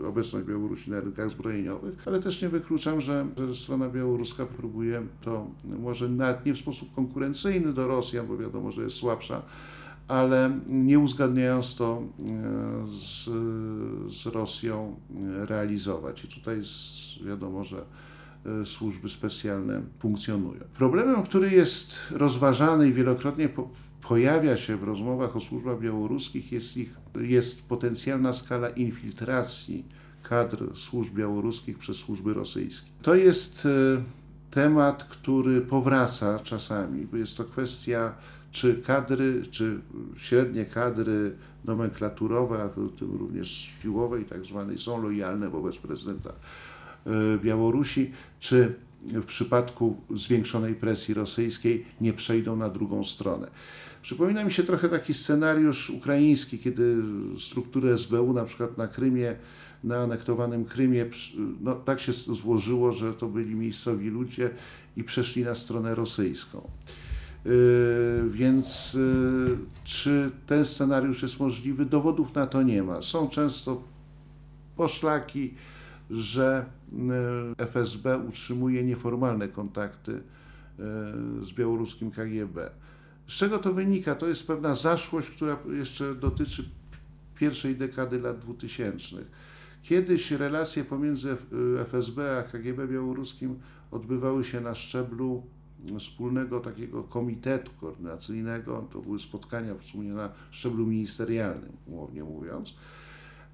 [0.02, 5.46] e, obecność Białorusi na rynkach zbrojeniowych, ale też nie wykluczam, że, strona białoruska próbuje to
[5.64, 9.42] może nawet nie w sposób konkurencyjny do Rosjan, bo wiadomo, że jest słabsza,
[10.08, 12.24] ale nie uzgadniając to e,
[12.88, 13.24] z,
[14.14, 16.24] z Rosją e, realizować.
[16.24, 16.60] I tutaj
[17.26, 17.84] wiadomo, że
[18.64, 20.60] służby specjalne funkcjonują.
[20.74, 23.48] Problemem, który jest rozważany i wielokrotnie
[24.02, 29.84] pojawia się w rozmowach o służbach białoruskich, jest, ich, jest potencjalna skala infiltracji
[30.22, 32.90] kadr służb białoruskich przez służby rosyjskie.
[33.02, 33.68] To jest e,
[34.50, 38.14] temat, który powraca czasami, bo jest to kwestia,
[38.50, 39.80] czy kadry, czy
[40.16, 46.30] średnie kadry nomenklaturowe, a w tym również siłowe i tak zwanej, są lojalne wobec prezydenta
[47.06, 53.50] e, Białorusi, czy w przypadku zwiększonej presji rosyjskiej nie przejdą na drugą stronę.
[54.08, 56.96] Przypomina mi się trochę taki scenariusz ukraiński, kiedy
[57.38, 59.36] struktury SBU na przykład na Krymie,
[59.84, 61.06] na anektowanym Krymie,
[61.60, 64.50] no, tak się złożyło, że to byli miejscowi ludzie
[64.96, 66.70] i przeszli na stronę rosyjską.
[67.44, 67.52] Yy,
[68.30, 71.84] więc yy, czy ten scenariusz jest możliwy?
[71.84, 73.02] Dowodów na to nie ma.
[73.02, 73.82] Są często
[74.76, 75.54] poszlaki,
[76.10, 80.20] że yy, FSB utrzymuje nieformalne kontakty
[81.42, 82.70] z białoruskim KGB.
[83.28, 84.14] Z czego to wynika?
[84.14, 86.64] To jest pewna zaszłość, która jeszcze dotyczy
[87.34, 89.16] pierwszej dekady lat 2000.
[89.82, 91.36] Kiedyś relacje pomiędzy
[91.80, 93.58] FSB a KGB białoruskim
[93.90, 95.42] odbywały się na szczeblu
[95.98, 98.88] wspólnego takiego komitetu koordynacyjnego.
[98.92, 102.74] To były spotkania w sumie na szczeblu ministerialnym, umownie mówiąc.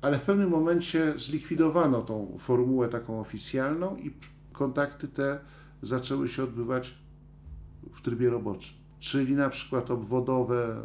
[0.00, 4.10] Ale w pewnym momencie zlikwidowano tą formułę taką oficjalną i
[4.52, 5.40] kontakty te
[5.82, 6.94] zaczęły się odbywać
[7.92, 10.82] w trybie roboczym czyli na przykład obwodowe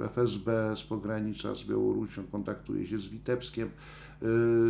[0.00, 3.68] y, FSB z pogranicza z Białorusią kontaktuje się z Witebskiem,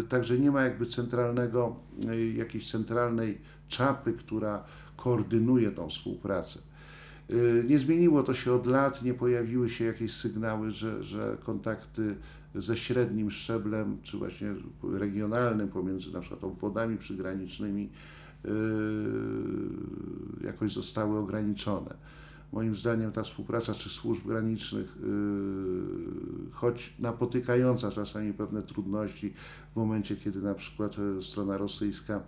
[0.01, 1.77] y, także nie ma jakby centralnego,
[2.11, 4.65] y, jakiejś centralnej czapy, która
[4.97, 6.61] koordynuje tą współpracę.
[7.69, 12.17] Nie zmieniło to się od lat, nie pojawiły się jakieś sygnały, że, że kontakty
[12.55, 14.55] ze średnim szczeblem, czy właśnie
[14.93, 17.89] regionalnym pomiędzy na przykład obwodami przygranicznymi
[20.45, 21.95] jakoś zostały ograniczone
[22.53, 29.35] moim zdaniem ta współpraca czy służb granicznych, yy, choć napotykająca czasami pewne trudności
[29.73, 32.21] w momencie, kiedy na przykład e, strona rosyjska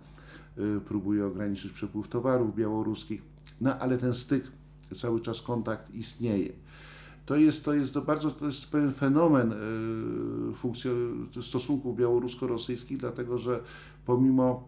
[0.57, 3.21] yy, próbuje ograniczyć przepływ towarów białoruskich,
[3.61, 4.43] no ale ten styk,
[4.95, 6.53] cały czas kontakt istnieje.
[7.25, 9.53] To jest, to jest bardzo to jest pewien fenomen
[11.35, 13.59] yy, stosunków białorusko-rosyjskich, dlatego że
[14.05, 14.67] pomimo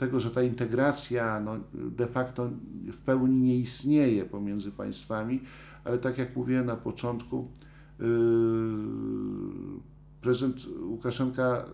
[0.00, 2.50] tego, że ta integracja no, de facto
[2.86, 5.40] w pełni nie istnieje pomiędzy państwami,
[5.84, 7.48] ale tak jak mówiłem na początku,
[7.98, 8.06] yy,
[10.20, 11.64] prezydent Łukaszenka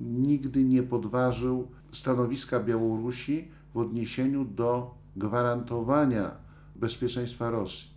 [0.00, 6.30] nigdy nie podważył stanowiska Białorusi w odniesieniu do gwarantowania
[6.76, 7.90] bezpieczeństwa Rosji.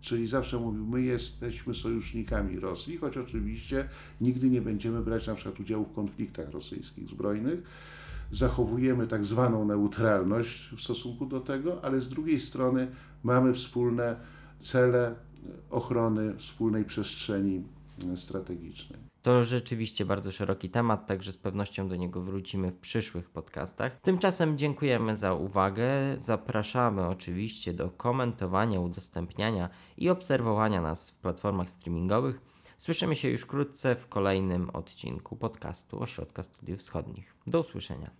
[0.00, 3.88] Czyli zawsze mówił, my jesteśmy sojusznikami Rosji, choć oczywiście
[4.20, 7.62] nigdy nie będziemy brać na przykład udziału w konfliktach rosyjskich zbrojnych
[8.32, 12.88] zachowujemy tak zwaną neutralność w stosunku do tego, ale z drugiej strony
[13.22, 14.16] mamy wspólne
[14.58, 15.14] cele
[15.70, 17.64] ochrony wspólnej przestrzeni
[18.12, 19.10] e, strategicznej.
[19.22, 24.00] To rzeczywiście bardzo szeroki temat, także z pewnością do niego wrócimy w przyszłych podcastach.
[24.00, 25.88] Tymczasem dziękujemy za uwagę.
[26.18, 32.40] Zapraszamy oczywiście do komentowania, udostępniania i obserwowania nas w platformach streamingowych.
[32.78, 37.34] Słyszymy się już wkrótce w kolejnym odcinku podcastu Ośrodka Studiów Wschodnich.
[37.46, 38.19] Do usłyszenia.